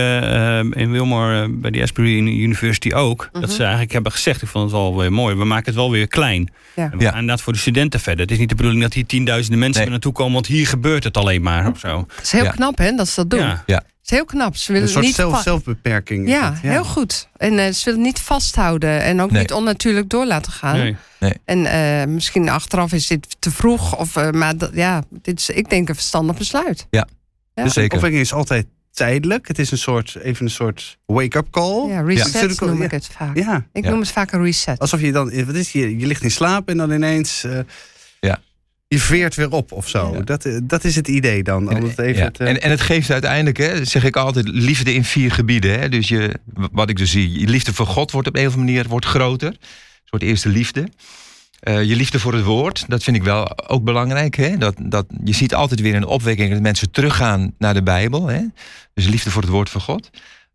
[0.75, 3.29] eh, in Wilmore bij de Asbury University ook.
[3.33, 3.51] Dat Mhm.
[3.51, 6.09] ze eigenlijk hebben gezegd, ik vond het wel weer mooi, we maken het wel weer
[6.09, 6.51] klein.
[6.77, 6.91] Ja.
[6.93, 8.21] En we gaan inderdaad voor de studenten verder.
[8.23, 9.91] Het is niet de bedoeling dat hier tienduizenden mensen Nee.
[9.91, 12.05] naartoe komen, want hier gebeurt het alleen maar of zo.
[12.17, 12.51] Het is heel Ja.
[12.51, 13.59] knap hè, dat ze dat doen.
[13.67, 13.83] Ja.
[14.03, 14.57] Het is heel knap.
[14.57, 16.29] Ze willen Een soort niet zelf, zelfbeperking.
[16.29, 17.29] Ja, heel goed.
[17.37, 19.41] En eh, ze willen niet vasthouden en ook Nee.
[19.41, 20.97] niet onnatuurlijk door laten gaan.
[21.21, 21.35] Nee.
[21.45, 23.97] En eh, misschien achteraf is dit te vroeg.
[23.99, 26.87] Of, eh, maar dat, ja, dit is, ik denk een verstandig besluit.
[26.91, 27.09] Ja.
[27.55, 27.95] Dus een Zeker.
[27.97, 29.49] opwekking is altijd tijdelijk.
[29.49, 31.89] Het is een soort, even een soort wake-up call.
[31.89, 32.85] Ja, reset Natuurlijk wel, noem ja.
[32.85, 33.37] ik het vaak.
[33.37, 33.91] Ja, Ik Ja.
[33.91, 34.79] noem het vaak een reset.
[34.79, 37.65] alsof je dan, wat is je, je ligt in slaap en dan ineens, eh, Ja.
[38.93, 40.13] Je veert weer op of zo.
[40.15, 40.21] Ja.
[40.21, 41.69] Dat, eh, dat is het idee dan.
[41.69, 42.31] Om het even Ja.
[42.31, 45.81] te- en, en het geeft uiteindelijk, hè, zeg ik altijd, liefde in vier gebieden.
[45.81, 45.89] Hè?
[45.89, 46.35] Dus je,
[46.73, 49.07] wat ik dus zie, je liefde voor God wordt op een of andere manier wordt
[49.07, 49.49] groter.
[49.49, 49.59] Een
[50.05, 50.89] soort eerste liefde.
[51.61, 54.37] Eh, je liefde voor het woord, dat vind ik wel ook belangrijk.
[54.37, 54.57] Hè?
[54.59, 58.27] Dat, dat, je ziet altijd weer een opwekking dat mensen teruggaan naar de Bijbel.
[58.29, 58.41] Hè?
[58.95, 60.11] Dus liefde voor het woord van God.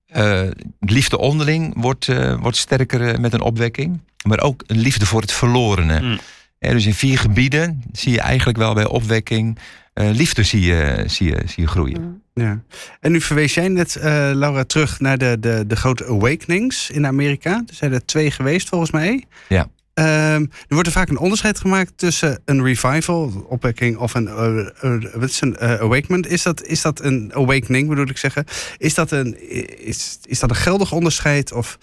[0.08, 0.42] Eh,
[0.80, 4.00] liefde onderling wordt, eh, wordt sterker eh, met een opwekking.
[4.28, 6.00] Maar ook een liefde voor het verlorene.
[6.02, 6.20] Mm.
[6.60, 9.60] Dus in vier gebieden zie je eigenlijk wel bij opwekking...
[9.94, 12.22] eh, liefde zie je, zie, je, zie je groeien.
[12.34, 12.62] Ja.
[13.00, 17.06] En nu verwees jij net, eh, Laura, terug naar de, de, de grote awakenings in
[17.06, 17.64] Amerika.
[17.68, 19.24] Er zijn er twee geweest volgens mij.
[19.50, 19.68] Ja.
[19.94, 25.12] Ehm, er wordt er vaak een onderscheid gemaakt tussen een revival, opwekking, of een, eh,
[25.14, 26.26] wat is een awakening.
[26.28, 28.46] Is dat, is dat een awakening, bedoel ik zeggen?
[28.78, 29.50] Is dat een,
[29.86, 31.52] is, is dat een geldig onderscheid?
[31.52, 31.78] Of,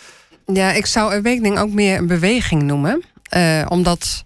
[0.52, 3.02] Ja, ik zou awakening ook meer een beweging noemen.
[3.28, 4.24] Eh, omdat,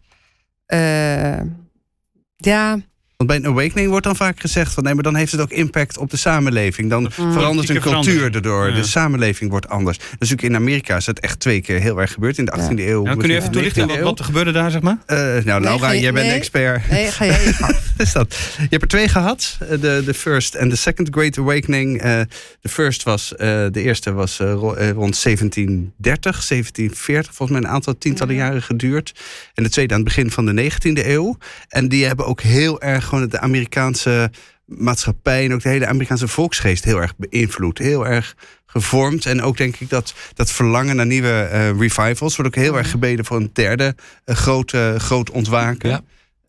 [2.44, 2.80] ja,
[3.18, 5.50] Want bij een awakening wordt dan vaak gezegd van nee, maar dan heeft het ook
[5.50, 6.90] impact op de samenleving.
[6.90, 8.32] Dan verandert een cultuur.
[8.68, 8.74] Ja.
[8.74, 9.98] De samenleving wordt anders.
[9.98, 12.38] Dus natuurlijk in Amerika is het echt twee keer heel erg gebeurd.
[12.38, 13.02] In de 18e eeuw.
[13.02, 14.98] Nou, kun je even toelichten wat, 19e wat er gebeurde daar, zeg maar?
[15.06, 16.28] Eh, nou, Laura, jij bent nee.
[16.28, 16.90] een expert.
[16.90, 17.76] Nee, ga jij je gang.
[17.96, 18.36] is dat.
[18.58, 19.56] Je hebt er twee gehad.
[19.60, 22.00] Eh, De, de First en de Second Great Awakening.
[22.02, 22.20] Eh,
[22.60, 27.34] de First was, eh, de eerste was ro- rond 1730, 1740.
[27.34, 29.12] Volgens mij een aantal tientallen jaren geduurd.
[29.54, 31.36] En de tweede aan het begin van de 19e eeuw.
[31.68, 34.30] En die hebben ook heel erg gewoon de Amerikaanse
[34.64, 35.44] maatschappij...
[35.44, 37.78] en ook de hele Amerikaanse volksgeest heel erg beïnvloed.
[37.78, 39.26] Heel erg gevormd.
[39.26, 42.36] En ook denk ik dat dat verlangen naar nieuwe eh, revivals...
[42.36, 43.94] wordt ook heel erg gebeden voor een derde
[44.24, 45.90] eh, grote, groot ontwaken.
[45.90, 46.02] Ja.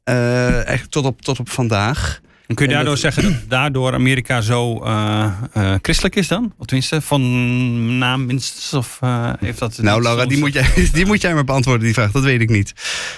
[0.03, 2.21] Eh, eigenlijk tot op, tot op vandaag.
[2.49, 6.53] En kun je daardoor dat- zeggen dat daardoor Amerika zo eh, eh, christelijk is dan?
[6.57, 8.73] Of tenminste, van naam minstens?
[8.73, 9.77] Of eh, heeft dat...
[9.77, 12.11] Nou, Laura, die moet, jij, die moet jij maar beantwoorden, die vraag.
[12.11, 12.73] Dat weet ik niet.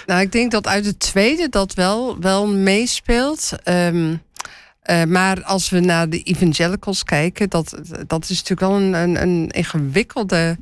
[0.06, 3.52] Nou, ik denk dat uit de tweede dat wel, wel meespeelt.
[3.62, 4.14] Ehm,
[4.82, 9.22] eh, maar als we naar de evangelicals kijken, dat, dat is natuurlijk wel een, een,
[9.22, 10.56] een ingewikkelde.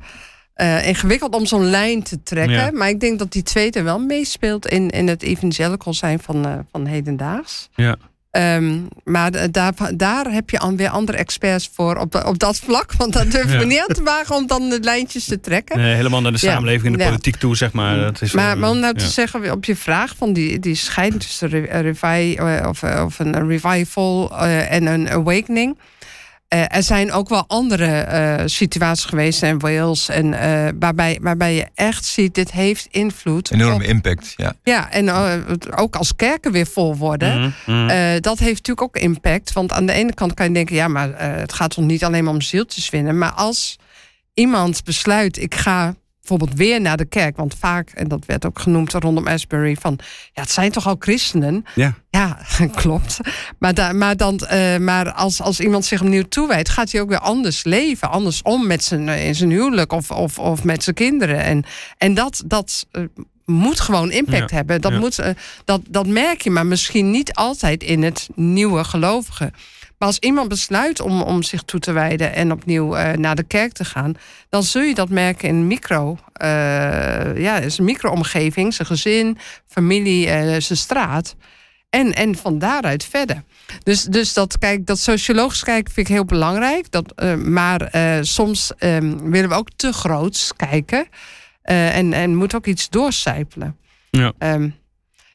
[0.54, 2.56] eh, ingewikkeld om zo'n lijn te trekken.
[2.56, 2.70] Ja.
[2.72, 6.52] Maar ik denk dat die tweede wel meespeelt in, in het evangelical zijn van, eh,
[6.72, 7.68] van hedendaags.
[7.74, 7.96] Ja.
[8.30, 12.92] Ehm, maar daar, daar heb je dan weer andere experts voor op, op dat vlak.
[12.92, 13.58] Want durven Ja.
[13.58, 15.78] we niet aan te wagen om dan de lijntjes te trekken.
[15.78, 17.96] Nee, helemaal naar de samenleving en de politiek toe, zeg maar.
[17.96, 20.74] Dat is, Maar, eh, maar om nou te zeggen, op je vraag van die, die
[20.74, 25.78] scheiding tussen een eh, of, eh, of een revival en een awakening.
[26.50, 30.08] Eh, er zijn ook wel andere eh, situaties geweest in Wales.
[30.08, 33.50] En, eh, waarbij, waarbij je echt ziet, dit heeft invloed.
[33.50, 34.52] Enorme op- impact, ja.
[34.62, 35.10] ja, en
[35.76, 37.40] ook als kerken weer vol worden.
[37.40, 37.88] Mhm, mhm.
[37.88, 39.52] Eh, dat heeft natuurlijk ook impact.
[39.52, 42.04] Want aan de ene kant kan je denken, ja, maar eh, het gaat toch niet
[42.04, 43.18] alleen maar om zieltjes winnen.
[43.18, 43.76] Maar als
[44.34, 47.36] iemand besluit, ik ga bijvoorbeeld weer naar de kerk.
[47.36, 49.98] Want vaak, en dat werd ook genoemd rondom Asbury, van
[50.32, 51.64] ja, het zijn toch al christenen.
[51.74, 51.94] Ja.
[52.10, 52.38] Ja,
[52.74, 53.18] klopt.
[53.58, 57.08] Maar, da, maar, dan, eh, maar als, als iemand zich opnieuw toewijdt, gaat hij ook
[57.08, 58.10] weer anders leven.
[58.10, 61.42] Anders om met zijn, eh, in zijn huwelijk of, of, of met zijn kinderen.
[61.42, 61.64] En,
[61.96, 63.02] en dat, dat eh,
[63.44, 64.80] moet gewoon impact Ja, hebben.
[64.80, 64.98] Dat, ja.
[64.98, 65.22] moet,
[65.64, 69.52] dat, dat merk je, maar misschien niet altijd in het nieuwe gelovigen.
[70.00, 73.42] Maar als iemand besluit om, om zich toe te wijden en opnieuw eh, naar de
[73.42, 74.14] kerk te gaan,
[74.48, 76.48] dan zul je dat merken in micro, eh,
[77.36, 81.36] ja, zijn micro-omgeving, zijn gezin, familie, eh, zijn straat.
[81.90, 83.42] En, en van daaruit verder.
[83.82, 86.90] Dus, dus dat, kijk, dat sociologisch kijken vind ik heel belangrijk.
[86.90, 91.06] Dat, maar soms eh, willen we ook te groots kijken.
[91.62, 93.76] En, en moet ook iets doorcijpelen.
[94.10, 94.32] Ja.
[94.38, 94.70] Ehm,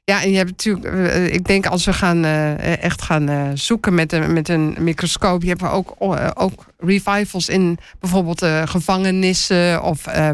[0.05, 3.49] ja, en je hebt natuurlijk, eh, ik denk als we gaan eh, echt gaan eh,
[3.53, 8.61] zoeken met een, met een microscoop, je hebt ook, eh, ook revivals in bijvoorbeeld eh,
[8.65, 10.07] gevangenissen of.
[10.07, 10.29] eh,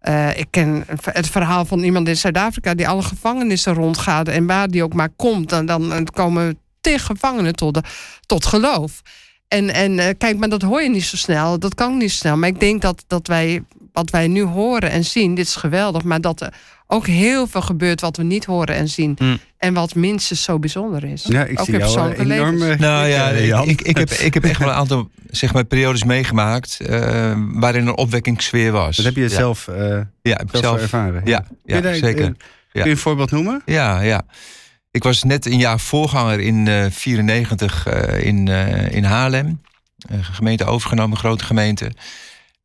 [0.00, 4.28] eh, ik ken het verhaal van iemand in Zuid-Afrika die alle gevangenissen rondgaat.
[4.28, 7.82] En waar die ook maar komt, dan, dan komen tig gevangenen tot, de,
[8.26, 9.02] tot geloof.
[9.48, 11.58] En, en eh, kijk, maar dat hoor je niet zo snel.
[11.58, 12.36] Dat kan niet snel.
[12.36, 16.02] Maar ik denk dat, dat wij, wat wij nu horen en zien, dit is geweldig.
[16.02, 16.48] Maar dat
[16.92, 19.16] ook heel veel gebeurt wat we niet horen en zien.
[19.18, 19.38] Mm.
[19.58, 21.22] En wat minstens zo bijzonder is.
[21.28, 22.58] Ja, ik ook zie jou een enorme...
[22.58, 22.80] levens.
[22.80, 26.04] Nou ja, eh, ik, ik, heb, ik heb echt wel een aantal zeg maar, periodes
[26.04, 28.96] meegemaakt eh, waarin een opwekkingssfeer was.
[28.96, 29.28] Dat heb je ja.
[29.28, 30.80] zelf, eh, zelf, ja, zelf.
[30.80, 31.22] ervaren.
[31.24, 32.24] Ja, Kun je ja daar, zeker.
[32.24, 32.30] eh,
[32.72, 33.62] Kun je een voorbeeld noemen?
[33.66, 34.22] Ja, ja.
[34.90, 37.86] Ik was net een jaar voorganger in 1994
[38.22, 39.60] in, eh, in Haarlem.
[40.08, 41.90] Een gemeente overgenomen, een grote gemeente.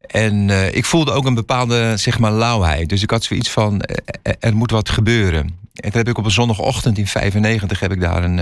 [0.07, 2.89] En eh, ik voelde ook een bepaalde zeg maar, lauwheid.
[2.89, 5.41] Dus ik had zoiets van, eh, eh, er moet wat gebeuren.
[5.73, 8.37] En toen heb ik op een zondagochtend in 95 heb ik daar een,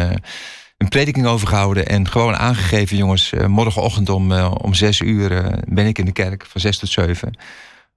[0.77, 1.87] een prediking over gehouden.
[1.87, 6.61] En gewoon aangegeven, jongens, morgenochtend om, om zes uur ben ik in de kerk, van
[6.61, 7.37] zes tot zeven.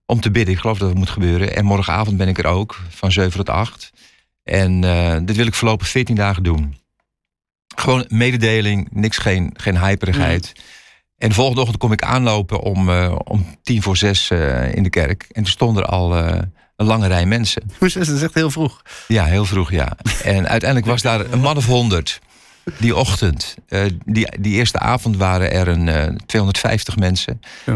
[0.06, 1.56] Om te bidden, ik geloof dat het moet gebeuren.
[1.56, 3.92] En morgenavond ben ik er ook, van zeven tot acht.
[4.44, 4.80] En
[5.24, 6.76] dit wil ik voorlopig 14 dagen doen.
[7.76, 10.52] Gewoon mededeling, niks, geen, geen hyperigheid.
[11.18, 14.82] En de volgende ochtend kom ik aanlopen om, eh, om tien voor zes eh, in
[14.82, 15.26] de kerk.
[15.28, 16.38] En toen stond er al eh,
[16.76, 17.62] een lange rij mensen.
[17.78, 18.82] Dat is echt heel vroeg.
[19.08, 19.96] Ja, heel vroeg, ja.
[20.22, 22.20] En uiteindelijk was daar een man of honderd.
[22.78, 23.56] Die ochtend.
[24.04, 27.40] Die, die eerste avond waren er een eh, 250 mensen.
[27.66, 27.72] Ja.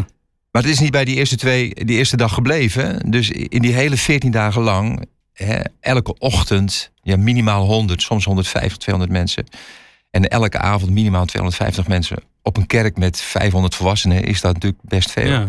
[0.50, 3.10] Maar het is niet bij die eerste, twee, die eerste dag gebleven.
[3.10, 8.78] Dus in die hele 14 dagen lang, hè, elke ochtend, ja, minimaal 100, soms 150,
[8.78, 9.46] 200 mensen.
[10.12, 12.16] En elke avond minimaal 250 mensen.
[12.42, 15.30] Op een kerk met 500 volwassenen is dat natuurlijk best veel.
[15.30, 15.48] Ja.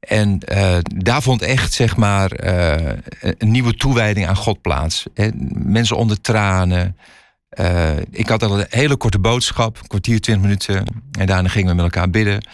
[0.00, 5.04] En eh, daar vond echt, zeg maar, eh, een nieuwe toewijding aan God plaats.
[5.52, 6.96] Mensen onder tranen.
[7.48, 10.84] Eh, ik had al een hele korte boodschap, een kwartier, twintig minuten.
[11.18, 12.46] En daarna gingen we met elkaar bidden.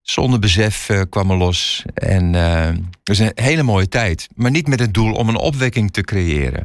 [0.00, 1.82] Zonder besef kwam er los.
[1.94, 4.28] En het was een hele mooie tijd.
[4.34, 6.62] Maar niet met het doel om een opwekking te creëren.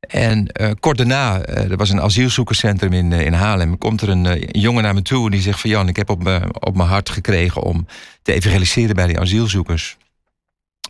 [0.00, 3.78] En eh, kort daarna, eh, er was een asielzoekerscentrum in, eh, in Haarlem.
[3.78, 5.70] Komt er een, jongen naar me toe en die zegt van...
[5.70, 7.86] Jan, ik heb op, op mijn hart gekregen om
[8.22, 9.96] te evangeliseren bij die asielzoekers.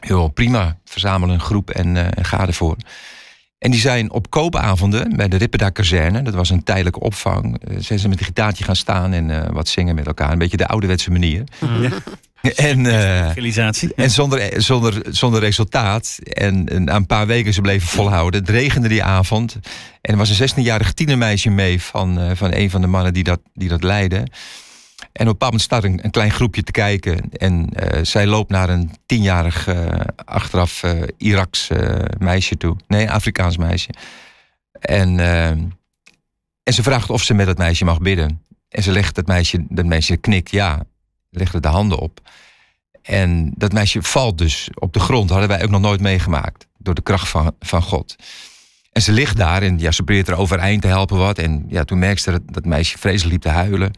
[0.01, 2.77] Heel prima, verzamelen een groep en, ga ervoor.
[3.59, 6.23] En die zijn op koopavonden bij de Ripperda kazerne...
[6.23, 7.61] dat was een tijdelijke opvang...
[7.79, 10.33] zijn ze met een gitaartje gaan staan en wat zingen met elkaar.
[10.33, 11.45] Een beetje de ouderwetse manier.
[12.57, 13.95] En, eh, Realisatie.
[13.97, 16.19] en zonder, zonder, zonder resultaat.
[16.23, 18.41] En, en na een paar weken ze bleven volhouden.
[18.41, 19.59] Het regende die avond.
[20.01, 23.25] En er was een 16-jarig tienermeisje mee van, eh, van een van de mannen die
[23.25, 24.27] dat, die dat leidde.
[25.13, 27.31] En op een bepaald moment staat een, een klein groepje te kijken.
[27.33, 29.89] En eh, zij loopt naar een tienjarig eh,
[30.25, 32.77] achteraf eh, Iraks eh, meisje toe.
[32.87, 33.91] Nee, een Afrikaans meisje.
[34.81, 35.49] En, eh,
[36.63, 38.43] en ze vraagt of ze met dat meisje mag bidden.
[38.69, 40.83] En ze legt het meisje, dat meisje knikt ja.
[41.31, 42.21] Legt er de handen op.
[43.03, 45.31] En dat meisje valt dus op de grond.
[45.31, 46.67] Hadden wij ook nog nooit meegemaakt.
[46.79, 48.17] Door de kracht van, van God.
[48.93, 51.39] En ze ligt daar en ja, ze probeert er overeind te helpen wat.
[51.39, 53.91] En ja, toen merkte ze dat dat meisje vreselijk liep te huilen.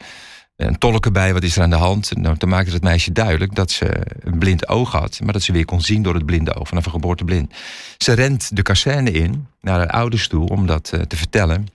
[0.56, 2.16] Een tolk erbij, wat is er aan de hand?
[2.16, 5.20] Nou, toen maakte het meisje duidelijk dat ze een blind oog had.
[5.22, 7.54] Maar dat ze weer kon zien door het blinde oog, vanaf een geboorte blind.
[7.98, 11.66] Ze rent de kazerne in, naar haar ouders toe, om dat eh, te vertellen.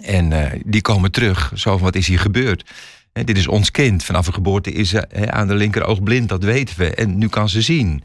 [0.00, 2.70] En eh, die komen terug, zo van wat is hier gebeurd?
[3.12, 6.78] Dit is ons kind, vanaf een geboorte is ze aan de linkeroog blind, dat weten
[6.78, 6.94] we.
[6.94, 8.02] En nu kan ze zien.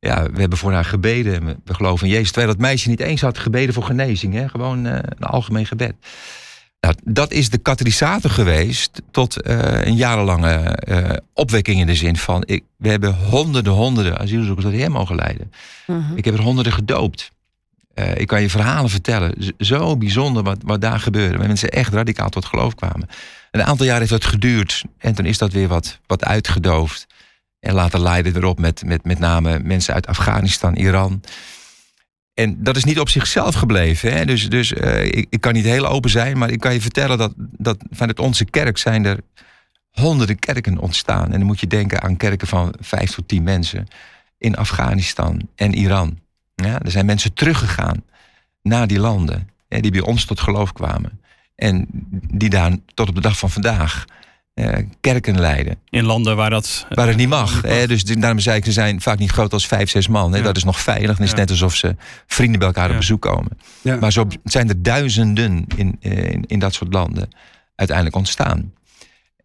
[0.00, 2.30] Ja, we hebben voor haar gebeden, en we, geloven in Jezus.
[2.30, 5.94] Terwijl dat meisje niet eens had gebeden voor genezing, gewoon eh, een algemeen gebed.
[6.80, 12.16] Nou, dat is de katalysator geweest tot eh, een jarenlange eh, opwekking in de zin
[12.16, 12.42] van...
[12.46, 15.52] Ik, we hebben honderden, honderden asielzoekers tot de Heer mogen leiden.
[15.86, 16.16] Mhm.
[16.16, 17.30] Ik heb er honderden gedoopt.
[17.98, 19.54] Eh, ik kan je verhalen vertellen.
[19.58, 21.38] Zo bijzonder wat, wat daar gebeurde.
[21.38, 23.08] Waar mensen echt radicaal tot geloof kwamen.
[23.50, 24.84] Een aantal jaar heeft dat geduurd.
[24.98, 27.06] En toen is dat weer wat, wat uitgedoofd.
[27.60, 31.22] En later leidde erop met, met met name mensen uit Afghanistan, Iran.
[32.34, 34.12] En dat is niet op zichzelf gebleven.
[34.12, 34.24] Hè?
[34.24, 37.18] Dus, dus eh, ik, ik kan niet heel open zijn, maar ik kan je vertellen
[37.18, 39.18] dat, dat vanuit onze kerk zijn er
[39.90, 41.24] honderden kerken ontstaan.
[41.24, 43.86] En dan moet je denken aan kerken van vijf tot tien mensen
[44.38, 46.18] in Afghanistan en Iran.
[46.64, 48.02] Ja, er zijn mensen teruggegaan
[48.62, 51.20] naar die landen, hè, die bij ons tot geloof kwamen.
[51.56, 51.86] En
[52.32, 54.04] die daar tot op de dag van vandaag
[54.54, 55.76] eh, kerken leiden.
[55.90, 56.86] In landen waar dat...
[56.88, 57.62] Waar het niet mag.
[57.62, 57.86] Hè?
[57.86, 60.32] Dus daarom zei ik, ze zijn vaak niet groot als vijf, zes man.
[60.32, 60.38] Hè?
[60.38, 60.44] Ja.
[60.44, 61.10] Dat is nog veilig.
[61.18, 61.36] Is het Ja.
[61.36, 61.96] net alsof ze
[62.26, 62.92] vrienden bij elkaar Ja.
[62.92, 63.58] op bezoek komen.
[63.80, 63.96] Ja.
[63.96, 67.28] Maar zo zijn er duizenden in, eh, in, in dat soort landen
[67.74, 68.72] uiteindelijk ontstaan.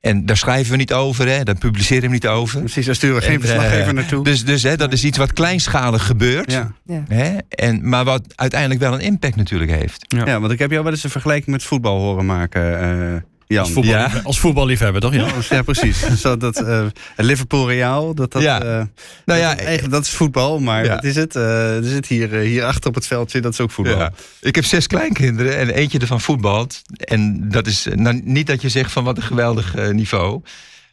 [0.04, 1.44] En daar schrijven we niet over, hè?
[1.44, 2.60] daar publiceren we niet over.
[2.60, 4.24] Precies, daar sturen we geen En, verslaggever eh, naartoe.
[4.24, 6.52] Dus, dus hè, dat is iets wat kleinschalig gebeurt.
[6.52, 6.72] ja.
[6.86, 7.04] Ja.
[7.08, 7.38] Hè?
[7.50, 10.06] En, maar wat uiteindelijk wel een impact natuurlijk heeft.
[10.08, 10.26] Ja.
[10.26, 13.22] ja, want ik heb jou wel eens een vergelijking met voetbal horen maken, eh,
[13.54, 13.64] Jan.
[13.64, 14.12] Als, voetbal, Ja.
[14.24, 15.14] als voetballiefhebber, toch?
[15.14, 15.28] Ja.
[15.50, 16.00] Ja, precies.
[16.22, 16.86] Zo dat eh,
[17.16, 18.42] Liverpool Real, dat dat.
[18.42, 18.62] Ja.
[18.62, 18.82] eh,
[19.26, 20.96] Nou ja, dat, eigenlijk, dat is voetbal, maar Ja.
[20.96, 21.36] wat is het?
[21.36, 23.98] Eh, er zit hier, eh, hier achter op het veldje, dat is ook voetbal.
[23.98, 24.12] Ja.
[24.42, 26.82] Ik heb zes kleinkinderen en eentje ervan voetbalt.
[26.98, 30.42] En dat is nou, niet dat je zegt van wat een geweldig niveau.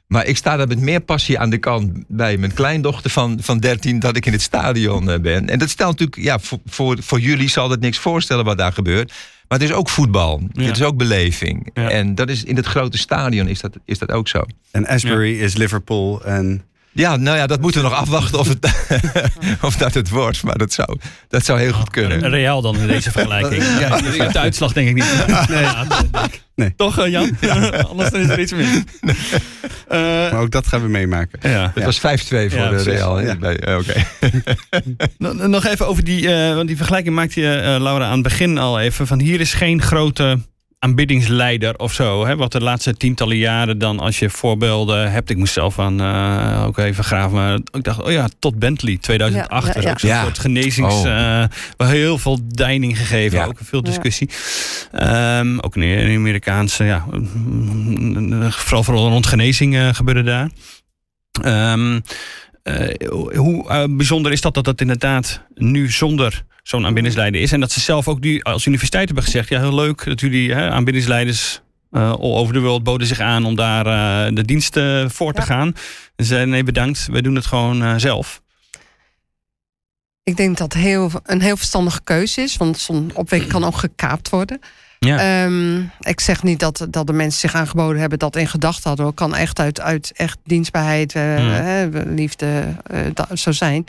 [0.06, 3.58] Maar ik sta daar met meer passie aan de kant bij mijn kleindochter van, van
[3.58, 5.48] 13 dat ik in het stadion ben.
[5.48, 8.72] En dat stelt natuurlijk, ja, voor, voor, voor jullie zal dat niks voorstellen wat daar
[8.72, 9.12] gebeurt.
[9.50, 10.40] Maar het is ook voetbal.
[10.52, 10.62] Ja.
[10.62, 11.70] Het is ook beleving.
[11.74, 11.90] Ja.
[11.90, 14.42] En dat is in het grote stadion is dat, is dat ook zo.
[14.70, 18.72] En Asbury is Liverpool en Ja, nou ja, dat moeten we nog afwachten of, het,
[19.68, 20.42] of dat het wordt.
[20.42, 22.28] Maar dat zou, dat zou heel goed kunnen.
[22.30, 23.62] Real dan in deze vergelijking.
[23.78, 25.04] Ja, de uitslag denk ik niet.
[25.48, 25.62] Nee.
[25.62, 25.86] Ja,
[26.54, 26.72] Nee.
[26.76, 27.36] Toch, eh, Jan?
[27.88, 28.68] Anders dan is er iets mis.
[29.88, 31.50] Eh, maar ook dat gaan we meemaken.
[31.50, 31.70] ja.
[31.74, 32.00] Het was 5-2
[32.50, 32.82] voor Ja, de.
[32.82, 33.16] Real.
[33.16, 33.22] hè?
[33.26, 33.36] Ja.
[33.36, 34.04] Bij- eh, Oké.
[35.18, 38.22] Nog- Nog even over die, eh, want die vergelijking maakte je, eh, Laura, aan het
[38.22, 39.06] begin al even.
[39.06, 40.38] Van hier is geen grote
[40.80, 42.26] aanbiddingsleider of zo.
[42.26, 42.36] Hè?
[42.36, 45.30] Wat de laatste tientallen jaren dan, als je voorbeelden hebt.
[45.30, 47.36] Ik moest zelf aan eh, ook even graven.
[47.36, 49.66] Maar ik dacht, oh ja, tot Bentley 2008.
[49.66, 49.98] Ja, ja, is ook ja.
[49.98, 50.22] zo'n Ja.
[50.22, 50.94] soort genezings...
[50.94, 51.42] Oh.
[51.76, 53.38] eh, heel veel deining gegeven.
[53.38, 53.44] Ja.
[53.44, 54.30] Ook veel discussie.
[54.92, 57.04] Ehm, ook in de Amerikaanse, ja,
[58.50, 60.50] vooral, vooral rond genezing eh, gebeurde daar.
[61.42, 62.00] Ehm,
[62.62, 67.52] eh, hoe bijzonder is dat dat dat inderdaad nu zonder zo'n aanbiddingsleider is.
[67.52, 69.48] En dat ze zelf ook die als universiteit hebben gezegd...
[69.48, 71.60] ja, heel leuk dat jullie hè, aanbiddingsleiders
[71.90, 73.44] eh all over de wereld boden zich aan...
[73.44, 75.46] om daar eh, de diensten voor te Ja.
[75.46, 75.66] gaan.
[76.16, 78.40] En ze zeiden nee, bedankt, wij doen het gewoon eh, zelf.
[80.22, 84.28] Ik denk dat heel, een heel verstandige keuze is, want zo'n opwekking kan ook gekaapt
[84.28, 84.60] worden.
[84.98, 85.44] Ja.
[85.44, 89.06] Ehm, ik zeg niet dat, dat de mensen zich aangeboden hebben dat in gedachten hadden.
[89.06, 92.76] Het kan echt uit, uit echt dienstbaarheid, hè, liefde,
[93.14, 93.84] dat, zo zijn.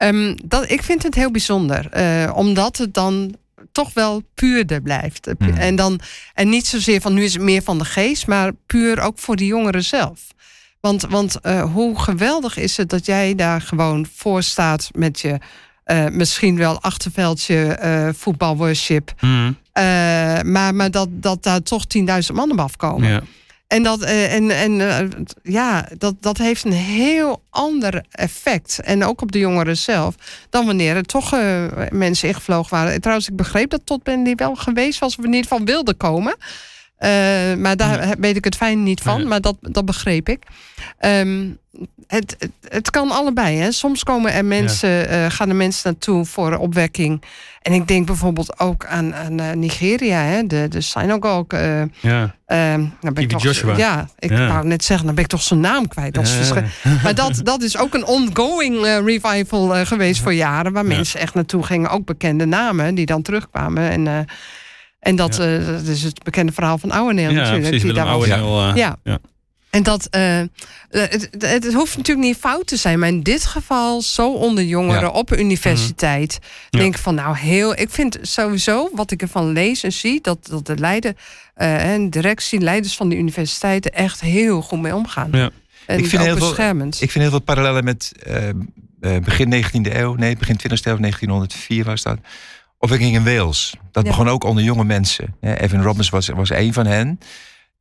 [0.00, 3.34] Ehm, dat, ik vind het heel bijzonder, eh, omdat het dan
[3.72, 5.26] toch wel puurder blijft.
[5.26, 5.56] Eh, Hmm.
[5.56, 6.00] En, dan,
[6.34, 9.36] en niet zozeer van nu is het meer van de geest, maar puur ook voor
[9.36, 10.20] de jongeren zelf.
[10.80, 15.38] Want, want eh, hoe geweldig is het dat jij daar gewoon voor staat met je
[16.10, 17.78] misschien wel achterveldje
[18.16, 19.12] voetbalworship.
[19.72, 19.82] Eh,
[20.42, 23.08] maar, maar dat, dat daar toch 10.000 man op afkomen.
[23.08, 23.22] Ja.
[23.70, 25.08] En, dat, eh, en, en eh,
[25.42, 28.80] ja, dat, dat heeft een heel ander effect.
[28.80, 30.14] En ook op de jongeren zelf.
[30.48, 33.00] Dan wanneer er toch eh, mensen ingevlogen waren.
[33.00, 35.16] Trouwens, ik begreep dat tot Ben die wel geweest was.
[35.16, 36.36] Of in ieder geval wilde komen.
[37.00, 37.10] Eh,
[37.54, 39.20] maar daar weet ik het fijn niet van.
[39.20, 39.26] Ja.
[39.26, 40.42] Maar dat, dat begreep ik.
[40.98, 41.48] Ehm,
[42.06, 43.56] het, het, het kan allebei.
[43.56, 43.72] Hè.
[43.72, 47.22] Soms komen er mensen, eh, gaan er mensen naartoe voor opwekking.
[47.62, 50.22] En ik denk bijvoorbeeld ook aan, aan eh, Nigeria.
[50.22, 50.46] Hè.
[50.46, 50.78] De, de
[51.48, 52.34] eh, Ja.
[52.46, 53.76] Ehm, ben ik toch, Joshua.
[53.76, 56.14] Ja, ik wou net zeggen, dan ben ik toch zijn naam kwijt.
[56.14, 56.32] Dat
[57.02, 60.72] Maar dat, dat is ook een ongoing revival geweest voor jaren.
[60.72, 61.90] Waar mensen echt naartoe gingen.
[61.90, 63.90] Ook bekende namen die dan terugkwamen.
[63.90, 64.26] En,
[65.00, 65.56] en dat, Ja.
[65.58, 67.62] eh, dat is het bekende verhaal van Ouweneel Ja, natuurlijk.
[67.62, 67.82] precies.
[67.82, 68.30] die daar was.
[68.30, 68.68] Ouweneel.
[68.70, 68.96] eh, Ja.
[69.04, 69.18] ja.
[69.70, 70.42] En dat, eh,
[70.90, 75.00] het, het, hoeft natuurlijk niet fout te zijn, maar in dit geval zo onder jongeren
[75.02, 75.08] Ja.
[75.08, 76.38] op een universiteit.
[76.70, 76.78] Ja.
[76.78, 77.78] Denk ik van nou heel.
[77.80, 81.16] Ik vind sowieso wat ik ervan lees en zie, dat, dat de leiden
[81.54, 85.28] eh, en directie, leiders van de universiteiten echt heel goed mee omgaan.
[85.32, 85.50] Ja.
[85.86, 86.94] En Ik vind heel veel- beschermend.
[87.02, 88.54] Ik vind heel veel parallellen met eh, eh,
[89.22, 90.14] begin 19e eeuw.
[90.14, 92.18] Nee, begin 20e eeuw, 1904 was dat.
[92.82, 93.74] Opwekking in Wales.
[93.92, 94.10] Dat Ja.
[94.10, 95.34] begon ook onder jonge mensen.
[95.40, 97.18] Evan Robbins was, was een van hen.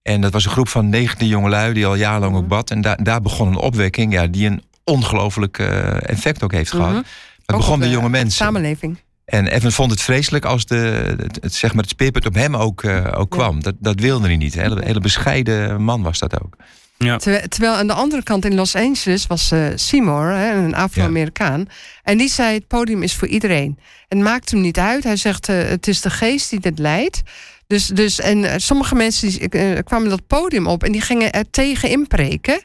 [0.01, 2.41] En dat was een groep van 19 jongelui die al jarenlang Mhm.
[2.41, 2.71] ook bad.
[2.71, 6.87] En daar daar begon een opwekking ja, die een ongelooflijk eh, effect ook heeft gehad.
[6.89, 6.97] Mhm.
[6.97, 7.05] Het
[7.45, 8.31] Ook begon op de de jonge mensen.
[8.45, 8.97] Samenleving.
[9.25, 10.75] En Evan vond het vreselijk als de,
[11.17, 13.39] het, het, zeg maar het speerpunt op hem ook, eh, ook Ja.
[13.39, 13.63] kwam.
[13.63, 14.55] Dat, dat wilde hij niet.
[14.55, 16.55] Een hele, hele bescheiden man was dat ook.
[16.99, 21.67] Terwijl, terwijl aan de andere kant in Los Angeles was eh, Seymour, hè, een Afro-Amerikaan.
[22.03, 23.79] En die zei: het podium is voor iedereen.
[24.07, 25.03] En het maakt hem niet uit.
[25.03, 27.21] Hij zegt: eh, het is de geest die dit leidt.
[27.67, 31.49] Dus, dus, en eh, sommige mensen die, kwamen dat podium op en die gingen er
[31.49, 32.61] tegen inpreken.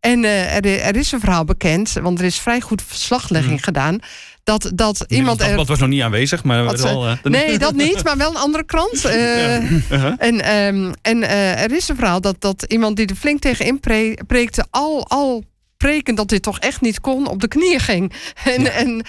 [0.00, 4.00] En er, er is een verhaal bekend, want er is vrij goed verslaglegging gedaan.
[4.44, 7.06] Dat, dat iemand er Dat was nog niet aanwezig, maar Had wel...
[7.06, 9.04] eh, Nee, dat niet, maar wel een andere krant.
[9.04, 10.14] Eh, Uh-huh.
[10.18, 13.64] En, ehm, en eh, er is een verhaal dat, dat iemand die er flink tegen
[13.66, 15.44] inpreekte, al, al
[15.76, 18.12] prekend dat dit toch echt niet kon, op de knieën ging.
[18.44, 19.04] En, en,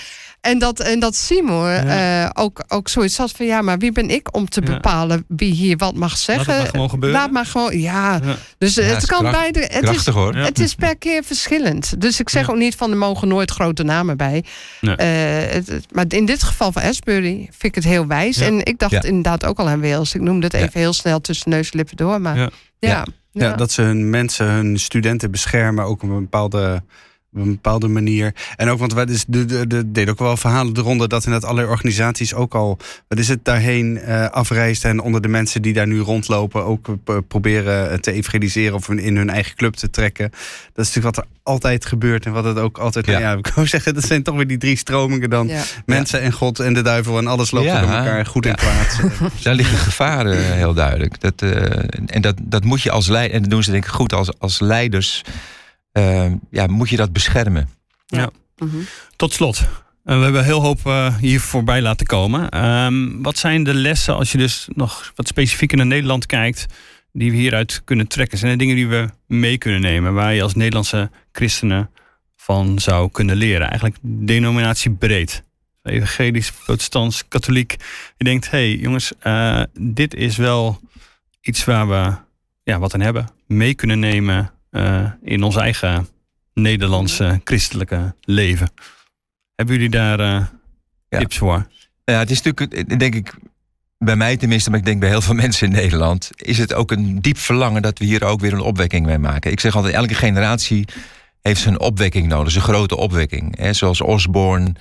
[0.45, 4.09] en, dat, en dat Seymour eh, ook, ook zoiets had van ja, maar wie ben
[4.09, 4.73] ik om te Ja.
[4.73, 6.57] bepalen wie hier wat mag zeggen?
[6.57, 7.19] maar gewoon gebeuren.
[7.19, 8.19] Laat maar gewoon, ja.
[8.23, 8.35] Ja.
[8.57, 9.59] Dus Ja, het is kan kracht- beide.
[9.71, 10.35] Het is, hoor.
[10.37, 10.43] Ja.
[10.43, 12.01] het is per keer verschillend.
[12.01, 12.51] Dus ik zeg Ja.
[12.53, 14.43] ook niet van er mogen nooit grote namen bij.
[14.81, 14.95] Nee.
[14.95, 18.37] Eh, het- maar in dit geval van Asbury vind ik het heel wijs.
[18.37, 18.45] Ja.
[18.45, 19.01] En ik dacht Ja.
[19.03, 20.13] inderdaad ook al aan Wales.
[20.15, 20.61] Ik noemde het Ja.
[20.61, 22.21] even heel snel tussen neus en lippen door.
[22.21, 22.49] Maar Ja.
[22.79, 23.05] ja, Ja.
[23.31, 23.45] ja.
[23.45, 26.83] Ja, dat ze hun mensen, hun studenten beschermen, ook een bepaalde,
[27.35, 28.33] op een bepaalde manier.
[28.55, 31.25] En ook, want wij dus de, de, de, deden ook wel verhalen de ronde dat
[31.25, 32.77] inderdaad allerlei organisaties ook al,
[33.07, 36.87] wat is het, daarheen eh afreisden en onder de mensen die daar nu rondlopen ook
[37.05, 40.29] eh, proberen te evangeliseren of in hun eigen club te trekken.
[40.73, 43.11] Dat is natuurlijk wat er altijd gebeurt en wat het ook altijd, Ja.
[43.19, 45.47] ja, ja ik wou zeggen, dat zijn toch weer die drie stromingen dan.
[45.47, 45.63] Ja.
[45.85, 47.79] Mensen en God en de duivel en alles loopt Ja.
[47.81, 48.49] door elkaar goed Ja.
[48.49, 48.97] in plaats.
[49.43, 51.21] Daar liggen gevaren heel duidelijk.
[51.21, 53.89] Dat, eh, en dat, dat moet je als leider, en dat doen ze denk ik
[53.91, 55.21] goed als, als leiders,
[55.95, 57.69] eh, ja, moet je dat beschermen.
[58.57, 58.77] Mhm.
[59.15, 59.57] Tot slot.
[59.57, 62.49] eh, we hebben een heel hoop eh, hier voorbij laten komen.
[62.49, 66.65] Ehm, wat zijn de lessen als je dus nog wat specifieker naar Nederland kijkt...
[67.11, 68.37] die we hieruit kunnen trekken?
[68.37, 70.13] Zijn er dingen die we mee kunnen nemen...
[70.13, 71.89] waar je als Nederlandse christenen
[72.35, 73.67] van zou kunnen leren?
[73.67, 75.43] Eigenlijk denominatiebreed.
[75.83, 77.75] Evangelisch, protestants, katholiek.
[78.17, 80.79] Je denkt, hé hey, jongens, eh, dit is wel
[81.41, 82.13] iets waar we
[82.63, 83.27] ja, wat aan hebben.
[83.47, 84.54] Mee kunnen nemen
[85.21, 86.07] in ons eigen
[86.53, 88.69] Nederlandse christelijke leven.
[89.55, 90.45] Hebben jullie daar eh,
[91.09, 91.67] tips voor?
[92.03, 93.33] Ja, het is natuurlijk, eh, denk ik,
[93.97, 96.91] bij mij tenminste, maar ik denk bij heel veel mensen in Nederland, is het ook
[96.91, 99.51] een diep verlangen dat we hier ook weer een opwekking mee maken.
[99.51, 100.87] Ik zeg altijd, elke generatie
[101.41, 103.57] heeft zijn opwekking nodig, zijn grote opwekking.
[103.57, 104.73] Hè, zoals Osborne eh,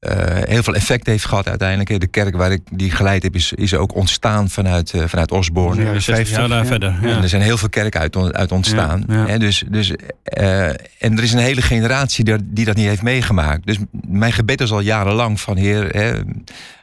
[0.00, 2.00] heel veel effect heeft gehad uiteindelijk.
[2.00, 5.82] De kerk waar ik die geleid heb, is, is ook ontstaan vanuit, eh, vanuit Osborne.
[5.82, 6.64] Ja, 60 jaar 50, daar ja.
[6.66, 6.98] verder.
[7.02, 7.16] Ja.
[7.16, 9.04] En er zijn heel veel kerken uit, uit ontstaan.
[9.08, 9.26] Ja, ja.
[9.26, 9.92] Hè, dus, dus,
[10.22, 13.66] eh, en er is een hele generatie die, die dat niet heeft meegemaakt.
[13.66, 13.78] Dus
[14.08, 16.12] mijn gebed is al jarenlang van Heer, hè,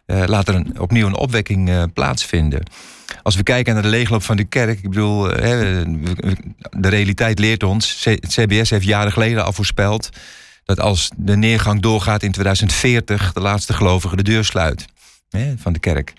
[0.06, 2.64] eh, laat er een, opnieuw een opwekking eh, plaatsvinden.
[3.24, 5.84] Als we kijken naar de leegloop van de kerk, ik bedoel, eh, hè,
[6.72, 8.02] de realiteit leert ons.
[8.04, 10.10] C- Het CBS heeft jaren geleden al voorspeld
[10.66, 14.86] dat als de neergang doorgaat in 2040, de laatste gelovige de deur sluit
[15.30, 16.14] hè, van de kerk.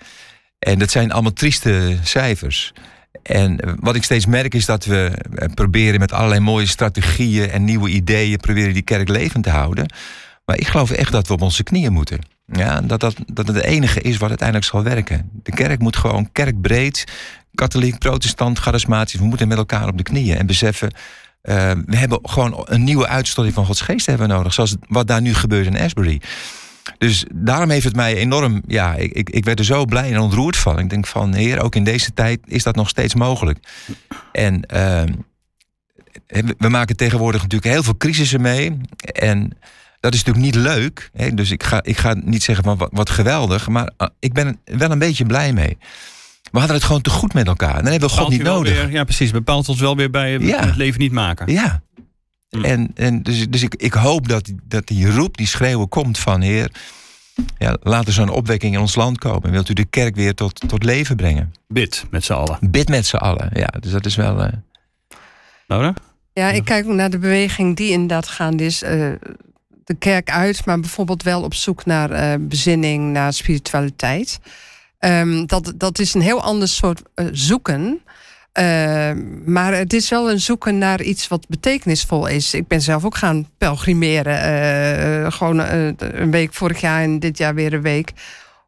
[0.59, 2.73] En dat zijn allemaal trieste cijfers.
[3.23, 7.63] En wat ik steeds merk is dat we eh, proberen met allerlei mooie strategieën en
[7.63, 9.93] nieuwe ideeën proberen die kerk levend te houden.
[10.45, 12.19] Maar ik geloof echt dat we op onze knieën moeten.
[12.45, 15.29] Ja, dat, dat, dat het enige is wat uiteindelijk zal werken.
[15.43, 17.03] De kerk moet gewoon kerkbreed,
[17.55, 19.19] katholiek, protestant, charismatisch.
[19.19, 20.91] We moeten met elkaar op de knieën en beseffen.
[21.45, 24.53] Eh, we hebben gewoon een nieuwe uitstorting van Gods geest hebben we nodig.
[24.53, 26.21] Zoals wat daar nu gebeurt in Asbury.
[26.97, 28.61] Dus daarom heeft het mij enorm.
[28.67, 30.79] Ja, ik, ik, werd er zo blij en ontroerd van.
[30.79, 33.59] Ik denk van, heer, ook in deze tijd is dat nog steeds mogelijk.
[34.31, 35.13] En ehm,
[36.57, 38.77] we maken tegenwoordig natuurlijk heel veel crisissen mee.
[39.13, 39.57] En
[39.99, 41.09] dat is natuurlijk niet leuk.
[41.13, 41.33] Hè?
[41.33, 43.67] Dus ik ga, ik ga niet zeggen wat, wat geweldig.
[43.67, 45.77] Maar ah, ik ben wel een beetje blij mee.
[46.55, 47.75] We hadden het gewoon te goed met elkaar.
[47.75, 48.73] Dan hebben we God niet nodig.
[48.73, 49.31] Weer, ja, precies.
[49.31, 51.51] Bepaalt ons wel weer bij het leven niet maken.
[51.51, 51.81] Ja.
[52.49, 52.63] Hm.
[52.63, 56.41] En, en dus, dus ik, ik hoop dat, dat die roep, die schreeuwen komt van
[56.41, 56.71] Heer.
[57.57, 59.51] Ja, laat er zo'n opwekking in ons land komen.
[59.51, 61.53] Wilt u de kerk weer tot, tot leven brengen?
[61.67, 62.57] Bid met z'n allen.
[62.61, 63.69] Bid met z'n allen, ja.
[63.79, 64.43] Dus dat is wel...
[64.43, 64.47] Uh...
[65.67, 65.93] Laura?
[66.33, 68.83] Ja, ik kijk naar de beweging die inderdaad gaande is.
[68.83, 68.89] Uh,
[69.83, 74.39] de kerk uit, maar bijvoorbeeld wel op zoek naar uh, bezinning, naar spiritualiteit.
[74.99, 78.01] Um, dat, dat is een heel ander soort uh, zoeken.
[78.59, 79.11] Uh,
[79.45, 82.53] maar het is wel een zoeken naar iets wat betekenisvol is.
[82.53, 85.31] Ik ben zelf ook gaan pelgrimeren.
[85.31, 88.11] gewoon een week vorig jaar en dit jaar weer een week.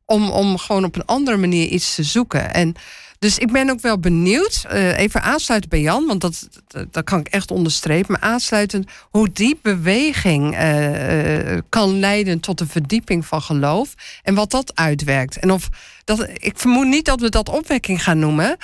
[0.06, 2.54] Om, om gewoon op een andere manier iets te zoeken.
[2.54, 2.76] En
[3.20, 6.48] dus ik ben ook wel benieuwd, uh, even aansluiten bij Jan, want dat,
[6.92, 12.68] dat, kan ik echt onderstrepen, maar aansluitend hoe die beweging uh, kan leiden tot een
[12.68, 13.94] verdieping van geloof
[14.24, 15.38] en wat dat uitwerkt.
[15.38, 15.70] En of
[16.04, 18.58] dat, ik vermoed niet dat we dat opwekking gaan noemen.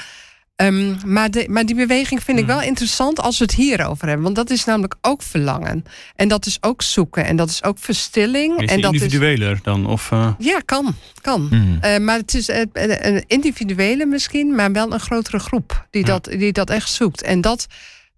[0.56, 2.54] Um, maar, de, maar die beweging vind ik hmm.
[2.54, 4.24] wel interessant als we het hierover hebben.
[4.24, 5.86] Want dat is namelijk ook verlangen.
[6.16, 7.26] En dat is ook zoeken.
[7.26, 8.62] En dat is ook verstilling.
[8.62, 9.86] Is en dat individueler dan?
[9.86, 10.34] Of, uh...
[10.38, 10.96] Ja, kan.
[11.22, 11.48] kan.
[11.52, 11.80] Mm.
[11.84, 16.52] Uh, maar het is een individuele misschien, maar wel een grotere groep die, dat, die
[16.52, 17.22] dat echt zoekt.
[17.22, 17.68] En dat,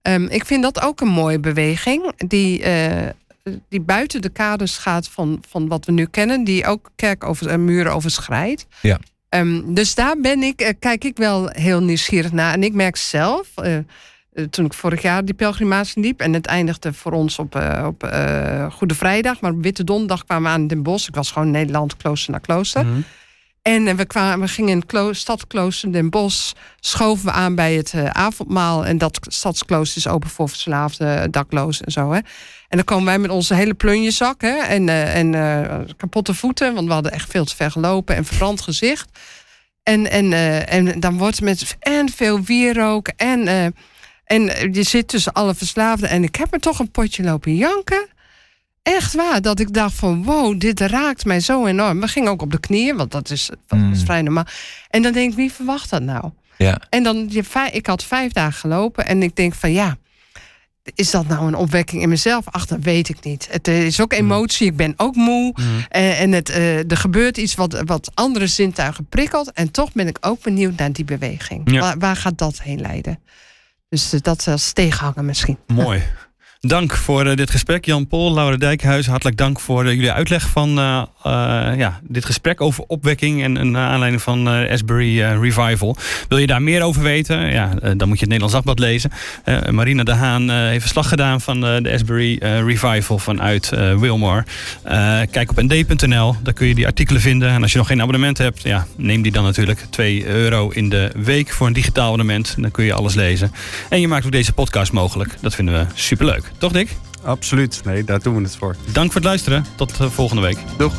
[0.02, 2.12] um, ik vind dat ook een mooie beweging.
[2.28, 2.64] Die,
[3.70, 6.44] die buiten de kaders gaat van, van wat we nu kennen.
[6.44, 8.66] Die ook kerk over, muren overschrijdt.
[8.82, 9.00] Ja.
[9.36, 12.54] Um, dus daar ben ik, uh, kijk ik wel heel nieuwsgierig naar.
[12.54, 13.78] En ik merk zelf, uh,
[14.50, 16.20] toen ik vorig jaar die pelgrimatie liep...
[16.20, 17.56] en het eindigde voor ons op,
[17.86, 18.04] op
[18.72, 19.42] Goede Vrijdag...
[19.42, 21.08] maar op Witte Donderdag kwamen we aan Den Bosch.
[21.08, 22.86] Ik was gewoon Nederland, klooster naar klooster.
[22.86, 23.04] Mm
[23.68, 26.52] En we, kwamen, we gingen in het stadsklooster Den Bosch...
[26.80, 28.86] schoven we aan bij het avondmaal.
[28.86, 32.12] En dat stadsklooster is open voor verslaafden, daklozen en zo.
[32.12, 32.18] Hè.
[32.68, 36.88] En dan komen wij met onze hele plunjezak hè, en, uh, en kapotte voeten, want
[36.88, 39.20] we hadden echt veel te ver gelopen en verbrand gezicht.
[39.84, 40.34] En, en,
[40.68, 43.48] en dan wordt met en veel wierook en,
[44.26, 46.10] en je zit tussen alle verslaafden.
[46.10, 48.08] En ik heb er toch een potje lopen janken.
[48.86, 52.00] Echt waar, dat ik dacht van wow, dit raakt mij zo enorm.
[52.00, 54.06] We gingen ook op de knieën, want dat is, dat is mm.
[54.06, 54.46] vrij normaal.
[54.90, 56.32] En dan denk ik, wie verwacht dat nou?
[56.58, 56.82] Ja.
[56.90, 57.30] En dan,
[57.72, 59.98] ik had vijf dagen gelopen en ik denk van ja,
[60.96, 62.46] is dat nou een opwekking in mezelf?
[62.46, 63.48] Ach, dat weet ik niet.
[63.52, 64.18] Het eh, is ook mm.
[64.18, 64.68] emotie.
[64.68, 65.54] Ik ben ook moe.
[65.56, 65.66] Mm.
[65.66, 69.52] Uh, en het, uh, er gebeurt iets wat, wat andere zintuigen prikkelt.
[69.52, 71.80] En toch ben ik ook benieuwd naar die beweging.
[71.80, 73.20] Waar, waar, gaat dat heen leiden?
[73.90, 75.58] Dus dat als tegenhangen misschien.
[75.68, 76.04] Mooi.
[76.68, 77.86] Dank voor uh, dit gesprek.
[77.86, 81.04] Jan Pol, Laura Dijkhuis, hartelijk dank voor uh, jullie uitleg van uh,
[81.78, 85.98] ja, dit gesprek over opwekking en een aanleiding van Asbury Revival.
[86.28, 87.52] Wil je daar meer over weten?
[87.52, 89.12] Ja, dan moet je het Nederlands Dagblad lezen.
[89.72, 94.44] Marina de Haan heeft verslag gedaan van de Asbury Revival vanuit Wilmore.
[95.32, 97.50] kijk op nd.nl, daar kun je die artikelen vinden.
[97.50, 100.90] En als je nog geen abonnement hebt, ja, neem die dan natuurlijk 2 euro in
[100.90, 102.56] de week voor een digitaal abonnement.
[102.58, 103.52] Dan kun je alles lezen.
[103.90, 105.36] En je maakt ook deze podcast mogelijk.
[105.42, 106.54] Dat vinden we superleuk.
[106.58, 106.90] Toch, Nick?
[107.24, 107.82] Absoluut.
[107.86, 108.76] Nee, daar doen we het voor.
[108.92, 109.66] Dank voor het luisteren.
[109.76, 110.58] Tot eh, volgende week.
[110.78, 110.94] Doeg.